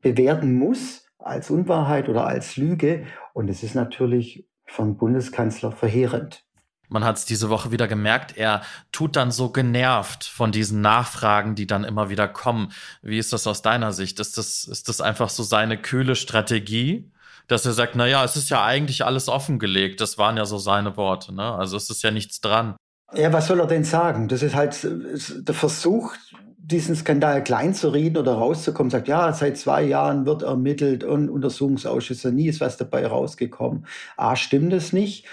bewerten 0.00 0.54
muss 0.54 1.06
als 1.18 1.50
Unwahrheit 1.50 2.08
oder 2.08 2.26
als 2.26 2.56
Lüge. 2.56 3.04
Und 3.34 3.50
es 3.50 3.62
ist 3.62 3.74
natürlich 3.74 4.48
vom 4.64 4.96
Bundeskanzler 4.96 5.72
verheerend. 5.72 6.45
Man 6.88 7.04
hat 7.04 7.16
es 7.16 7.24
diese 7.24 7.50
Woche 7.50 7.70
wieder 7.72 7.88
gemerkt, 7.88 8.36
er 8.36 8.62
tut 8.92 9.16
dann 9.16 9.30
so 9.30 9.50
genervt 9.50 10.24
von 10.24 10.52
diesen 10.52 10.80
Nachfragen, 10.80 11.54
die 11.54 11.66
dann 11.66 11.84
immer 11.84 12.08
wieder 12.08 12.28
kommen. 12.28 12.72
Wie 13.02 13.18
ist 13.18 13.32
das 13.32 13.46
aus 13.46 13.62
deiner 13.62 13.92
Sicht? 13.92 14.20
Ist 14.20 14.38
das, 14.38 14.64
ist 14.64 14.88
das 14.88 15.00
einfach 15.00 15.30
so 15.30 15.42
seine 15.42 15.76
kühle 15.76 16.16
Strategie? 16.16 17.10
Dass 17.48 17.64
er 17.64 17.72
sagt, 17.72 17.94
na 17.94 18.06
ja, 18.06 18.24
es 18.24 18.36
ist 18.36 18.50
ja 18.50 18.64
eigentlich 18.64 19.04
alles 19.04 19.28
offengelegt. 19.28 20.00
Das 20.00 20.18
waren 20.18 20.36
ja 20.36 20.44
so 20.44 20.58
seine 20.58 20.96
Worte, 20.96 21.32
ne? 21.32 21.54
Also 21.54 21.76
es 21.76 21.90
ist 21.90 22.02
ja 22.02 22.10
nichts 22.10 22.40
dran. 22.40 22.74
Ja, 23.14 23.32
was 23.32 23.46
soll 23.46 23.60
er 23.60 23.68
denn 23.68 23.84
sagen? 23.84 24.26
Das 24.26 24.42
ist 24.42 24.56
halt 24.56 24.76
der 24.82 25.54
Versuch, 25.54 26.14
diesen 26.58 26.96
Skandal 26.96 27.44
klein 27.44 27.74
zu 27.74 27.90
reden 27.90 28.16
oder 28.16 28.34
rauszukommen, 28.34 28.90
sagt, 28.90 29.06
ja, 29.06 29.32
seit 29.32 29.56
zwei 29.56 29.84
Jahren 29.84 30.26
wird 30.26 30.42
ermittelt 30.42 31.04
und 31.04 31.30
Untersuchungsausschüsse, 31.30 32.32
nie 32.32 32.48
ist 32.48 32.60
was 32.60 32.76
dabei 32.76 33.06
rausgekommen. 33.06 33.86
A, 34.16 34.34
stimmt 34.34 34.72
es 34.72 34.92
nicht. 34.92 35.26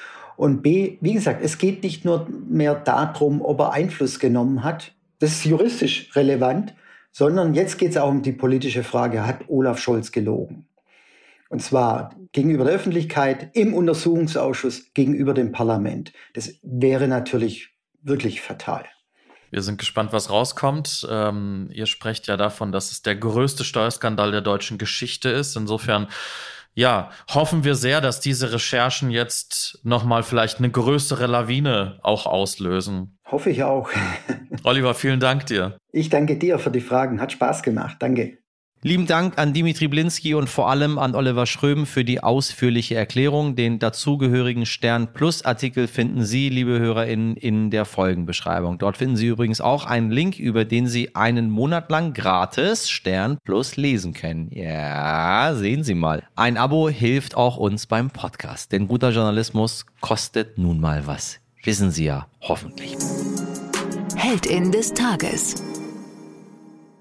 Und 0.43 0.61
B, 0.61 0.97
wie 0.99 1.13
gesagt, 1.13 1.41
es 1.41 1.57
geht 1.57 1.83
nicht 1.83 2.03
nur 2.03 2.27
mehr 2.49 2.75
darum, 2.75 3.41
ob 3.41 3.61
er 3.61 3.71
Einfluss 3.71 4.19
genommen 4.19 4.61
hat. 4.61 4.91
Das 5.19 5.31
ist 5.31 5.45
juristisch 5.45 6.13
relevant, 6.17 6.75
sondern 7.13 7.53
jetzt 7.53 7.77
geht 7.77 7.91
es 7.91 7.97
auch 7.97 8.09
um 8.09 8.23
die 8.23 8.33
politische 8.33 8.83
Frage, 8.83 9.25
hat 9.25 9.45
Olaf 9.47 9.79
Scholz 9.79 10.11
gelogen? 10.11 10.67
Und 11.47 11.61
zwar 11.61 12.13
gegenüber 12.33 12.65
der 12.65 12.73
Öffentlichkeit, 12.73 13.55
im 13.55 13.73
Untersuchungsausschuss, 13.73 14.93
gegenüber 14.93 15.33
dem 15.33 15.53
Parlament. 15.53 16.11
Das 16.33 16.55
wäre 16.61 17.07
natürlich 17.07 17.69
wirklich 18.01 18.41
fatal. 18.41 18.83
Wir 19.49 19.61
sind 19.61 19.77
gespannt, 19.77 20.11
was 20.11 20.29
rauskommt. 20.29 21.07
Ähm, 21.09 21.69
ihr 21.71 21.85
sprecht 21.85 22.27
ja 22.27 22.35
davon, 22.35 22.73
dass 22.73 22.91
es 22.91 23.01
der 23.01 23.15
größte 23.15 23.63
Steuerskandal 23.63 24.31
der 24.31 24.41
deutschen 24.41 24.77
Geschichte 24.77 25.29
ist. 25.29 25.55
Insofern, 25.55 26.09
ja, 26.75 27.11
hoffen 27.33 27.63
wir 27.63 27.75
sehr, 27.75 28.01
dass 28.01 28.19
diese 28.19 28.51
Recherchen 28.51 29.11
jetzt 29.11 29.79
nochmal 29.83 30.23
vielleicht 30.23 30.59
eine 30.59 30.71
größere 30.71 31.27
Lawine 31.27 31.99
auch 32.01 32.25
auslösen. 32.25 33.17
Hoffe 33.25 33.49
ich 33.49 33.63
auch. 33.63 33.89
Oliver, 34.63 34.93
vielen 34.93 35.19
Dank 35.19 35.45
dir. 35.45 35.77
Ich 35.91 36.09
danke 36.09 36.37
dir 36.37 36.59
für 36.59 36.71
die 36.71 36.81
Fragen. 36.81 37.21
Hat 37.21 37.31
Spaß 37.31 37.63
gemacht. 37.63 37.97
Danke. 37.99 38.42
Lieben 38.85 39.07
Dank 39.07 39.37
an 39.37 39.53
Dimitri 39.53 39.87
Blinski 39.87 40.33
und 40.33 40.49
vor 40.49 40.69
allem 40.69 40.99
an 40.99 41.15
Oliver 41.15 41.45
Schröm 41.45 41.85
für 41.85 42.03
die 42.03 42.21
ausführliche 42.21 42.95
Erklärung. 42.95 43.55
Den 43.55 43.79
dazugehörigen 43.79 44.65
Stern 44.65 45.13
Plus 45.13 45.45
Artikel 45.45 45.87
finden 45.87 46.25
Sie, 46.25 46.49
liebe 46.49 46.79
HörerInnen, 46.79 47.37
in 47.37 47.71
der 47.71 47.85
Folgenbeschreibung. 47.85 48.79
Dort 48.79 48.97
finden 48.97 49.15
Sie 49.15 49.27
übrigens 49.27 49.61
auch 49.61 49.85
einen 49.85 50.11
Link, 50.11 50.37
über 50.37 50.65
den 50.65 50.87
Sie 50.87 51.15
einen 51.15 51.49
Monat 51.49 51.89
lang 51.89 52.13
gratis 52.13 52.89
Stern 52.89 53.37
Plus 53.45 53.77
lesen 53.77 54.11
können. 54.11 54.49
Ja, 54.51 55.55
sehen 55.55 55.85
Sie 55.85 55.95
mal. 55.95 56.23
Ein 56.35 56.57
Abo 56.57 56.89
hilft 56.89 57.37
auch 57.37 57.55
uns 57.55 57.87
beim 57.87 58.09
Podcast, 58.09 58.73
denn 58.73 58.89
guter 58.89 59.11
Journalismus 59.11 59.85
kostet 60.01 60.57
nun 60.57 60.81
mal 60.81 61.07
was. 61.07 61.39
Wissen 61.63 61.89
Sie 61.89 62.03
ja 62.03 62.27
hoffentlich. 62.41 62.97
Heldin 64.17 64.73
des 64.73 64.93
Tages. 64.93 65.55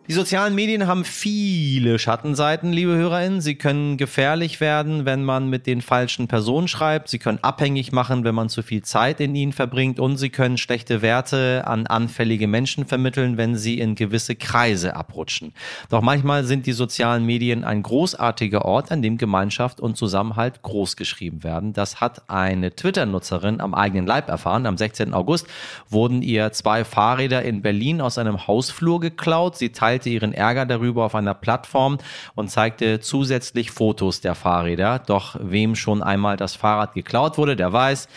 Die 0.08 0.14
sozialen 0.14 0.56
Medien 0.56 0.88
haben 0.88 1.04
viele 1.04 1.96
Schattenseiten, 1.96 2.72
liebe 2.72 2.96
HörerInnen. 2.96 3.40
Sie 3.40 3.54
können 3.54 3.96
gefährlich 3.96 4.60
werden, 4.60 5.04
wenn 5.04 5.22
man 5.22 5.48
mit 5.48 5.68
den 5.68 5.80
falschen 5.80 6.26
Personen 6.26 6.66
schreibt. 6.66 7.08
Sie 7.08 7.20
können 7.20 7.38
abhängig 7.42 7.92
machen, 7.92 8.24
wenn 8.24 8.34
man 8.34 8.48
zu 8.48 8.64
viel 8.64 8.82
Zeit 8.82 9.20
in 9.20 9.36
ihnen 9.36 9.52
verbringt. 9.52 10.00
Und 10.00 10.16
sie 10.16 10.28
können 10.28 10.58
schlechte 10.58 11.02
Werte 11.02 11.62
an 11.68 11.86
anfällige 11.86 12.48
Menschen 12.48 12.84
vermitteln, 12.84 13.36
wenn 13.36 13.54
sie 13.54 13.78
in 13.78 13.94
gewisse 13.94 14.34
Kreise 14.34 14.96
abrutschen. 14.96 15.54
Doch 15.88 16.02
manchmal 16.02 16.42
sind 16.42 16.66
die 16.66 16.72
sozialen 16.72 17.24
Medien 17.24 17.62
ein 17.62 17.84
großartiger 17.84 18.64
Ort, 18.64 18.90
an 18.90 19.02
dem 19.02 19.18
Gemeinschaft 19.18 19.80
und 19.80 19.96
Zusammenhalt 19.96 20.62
großgeschrieben 20.62 21.44
werden. 21.44 21.74
Das 21.74 22.00
hat 22.00 22.28
eine 22.28 22.74
Twitter-Nutzerin 22.74 23.60
am 23.60 23.72
eigenen 23.72 24.08
Leib 24.08 24.28
erfahren. 24.28 24.66
Am 24.66 24.76
16. 24.76 25.14
August 25.14 25.46
wurden 25.88 26.22
ihr 26.22 26.50
zwei 26.50 26.84
Fahrräder 26.84 27.42
in 27.42 27.62
Berlin 27.62 28.00
aus 28.00 28.18
einem 28.18 28.48
Hausflur 28.48 28.98
geklaut. 28.98 29.56
Sie 29.56 29.70
teilt 29.70 29.91
teilte 29.92 30.08
ihren 30.08 30.32
Ärger 30.32 30.64
darüber 30.64 31.04
auf 31.04 31.14
einer 31.14 31.34
Plattform 31.34 31.98
und 32.34 32.50
zeigte 32.50 33.00
zusätzlich 33.00 33.70
Fotos 33.70 34.22
der 34.22 34.34
Fahrräder. 34.34 34.98
Doch 35.00 35.36
wem 35.38 35.74
schon 35.76 36.02
einmal 36.02 36.38
das 36.38 36.54
Fahrrad 36.56 36.94
geklaut 36.94 37.36
wurde, 37.36 37.56
der 37.56 37.72
weiß, 37.74 38.08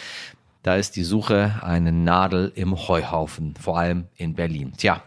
da 0.63 0.75
ist 0.75 0.95
die 0.95 1.03
Suche 1.03 1.59
eine 1.61 1.91
Nadel 1.91 2.53
im 2.55 2.75
Heuhaufen, 2.87 3.55
vor 3.59 3.77
allem 3.77 4.05
in 4.15 4.35
Berlin. 4.35 4.71
Tja, 4.77 5.01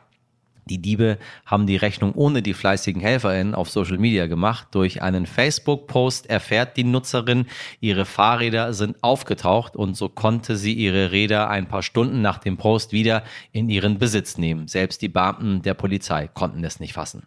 die 0.69 0.81
Diebe 0.81 1.19
haben 1.45 1.67
die 1.67 1.77
Rechnung 1.77 2.13
ohne 2.15 2.43
die 2.43 2.55
fleißigen 2.55 3.03
HelferInnen 3.03 3.57
auf 3.57 3.71
Social 3.71 3.99
Media 3.99 4.27
gemacht. 4.27 4.69
Durch 4.71 5.03
einen 5.03 5.27
Facebook-Post 5.27 6.31
erfährt 6.31 6.77
die 6.77 6.85
Nutzerin, 6.85 7.47
ihre 7.81 8.05
Fahrräder 8.05 8.73
sind 8.73 9.03
aufgetaucht 9.03 9.75
und 9.75 9.97
so 9.97 10.09
konnte 10.09 10.57
sie 10.57 10.75
ihre 10.75 11.11
Räder 11.11 11.51
ein 11.51 11.67
paar 11.67 11.83
Stunden 11.83 12.23
nach 12.23 12.39
dem 12.39 12.57
Post 12.57 12.93
wieder 12.93 13.25
in 13.51 13.69
ihren 13.69 13.99
Besitz 13.99 14.39
nehmen. 14.39 14.69
Selbst 14.69 15.03
die 15.03 15.09
Beamten 15.09 15.63
der 15.63 15.75
Polizei 15.75 16.29
konnten 16.29 16.63
es 16.63 16.79
nicht 16.79 16.93
fassen. 16.93 17.25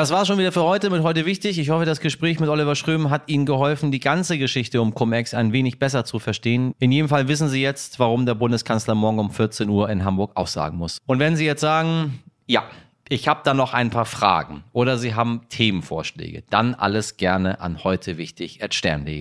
Das 0.00 0.10
war 0.10 0.24
schon 0.24 0.38
wieder 0.38 0.50
für 0.50 0.62
heute 0.62 0.88
mit 0.88 1.02
heute 1.02 1.26
wichtig. 1.26 1.58
Ich 1.58 1.68
hoffe, 1.68 1.84
das 1.84 2.00
Gespräch 2.00 2.40
mit 2.40 2.48
Oliver 2.48 2.74
Schröm 2.74 3.10
hat 3.10 3.24
Ihnen 3.26 3.44
geholfen, 3.44 3.92
die 3.92 4.00
ganze 4.00 4.38
Geschichte 4.38 4.80
um 4.80 4.94
Cum-Ex 4.94 5.34
ein 5.34 5.52
wenig 5.52 5.78
besser 5.78 6.06
zu 6.06 6.18
verstehen. 6.18 6.74
In 6.78 6.90
jedem 6.90 7.10
Fall 7.10 7.28
wissen 7.28 7.50
Sie 7.50 7.60
jetzt, 7.60 7.98
warum 7.98 8.24
der 8.24 8.34
Bundeskanzler 8.34 8.94
morgen 8.94 9.18
um 9.18 9.30
14 9.30 9.68
Uhr 9.68 9.90
in 9.90 10.02
Hamburg 10.02 10.30
aussagen 10.36 10.78
muss. 10.78 11.02
Und 11.04 11.18
wenn 11.18 11.36
Sie 11.36 11.44
jetzt 11.44 11.60
sagen, 11.60 12.18
ja, 12.46 12.64
ich 13.12 13.26
habe 13.26 13.40
da 13.42 13.54
noch 13.54 13.74
ein 13.74 13.90
paar 13.90 14.04
Fragen 14.04 14.62
oder 14.72 14.96
Sie 14.96 15.16
haben 15.16 15.40
Themenvorschläge, 15.48 16.44
dann 16.48 16.76
alles 16.76 17.16
gerne 17.16 17.60
an 17.60 17.82
heute 17.82 18.18
wichtig. 18.18 18.60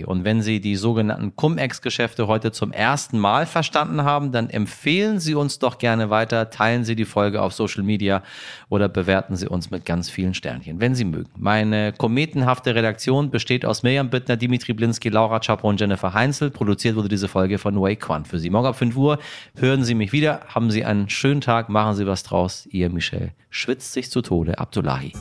Und 0.06 0.24
wenn 0.24 0.44
Sie 0.44 0.62
die 0.62 0.76
sogenannten 0.76 1.36
Cum-Ex-Geschäfte 1.36 2.28
heute 2.28 2.52
zum 2.52 2.72
ersten 2.72 3.18
Mal 3.18 3.48
verstanden 3.48 4.04
haben, 4.04 4.32
dann 4.32 4.52
empfehlen 4.52 5.20
Sie 5.20 5.34
uns 5.34 5.58
doch 5.58 5.80
gerne 5.80 6.12
weiter, 6.12 6.52
teilen 6.52 6.84
Sie 6.84 6.96
die 6.96 7.06
Folge 7.06 7.42
auf 7.42 7.54
Social 7.54 7.82
Media 7.82 8.22
oder 8.70 8.90
bewerten 8.90 9.36
Sie 9.36 9.48
uns 9.48 9.72
mit 9.72 9.86
ganz 9.86 10.08
vielen 10.08 10.36
Sternchen, 10.36 10.80
wenn 10.80 10.94
Sie 10.94 11.06
mögen. 11.06 11.32
Meine 11.36 11.92
kometenhafte 11.94 12.76
Redaktion 12.76 13.32
besteht 13.32 13.66
aus 13.66 13.82
Mirjam 13.82 14.12
Bittner, 14.12 14.38
Dimitri 14.38 14.74
Blinski, 14.74 15.10
Laura 15.10 15.40
Chapo 15.40 15.68
und 15.68 15.80
Jennifer 15.80 16.14
Heinzel. 16.14 16.52
Produziert 16.52 16.96
wurde 16.96 17.10
diese 17.10 17.28
Folge 17.28 17.58
von 17.58 17.82
Wake 17.82 18.08
One 18.08 18.26
für 18.26 18.38
Sie. 18.38 18.52
Morgen 18.52 18.68
ab 18.68 18.76
5 18.76 18.96
Uhr 18.96 19.18
hören 19.56 19.84
Sie 19.84 19.96
mich 19.96 20.12
wieder. 20.12 20.42
Haben 20.48 20.70
Sie 20.70 20.86
einen 20.86 21.10
schönen 21.10 21.42
Tag, 21.42 21.70
machen 21.70 21.96
Sie 21.96 22.06
was 22.06 22.22
draus. 22.22 22.68
Ihr 22.72 22.92
Michel 22.92 23.32
schwitzt 23.50 23.94
sich 23.94 24.10
zu 24.10 24.22
Tode 24.22 24.60
Abdullahi. 24.60 25.14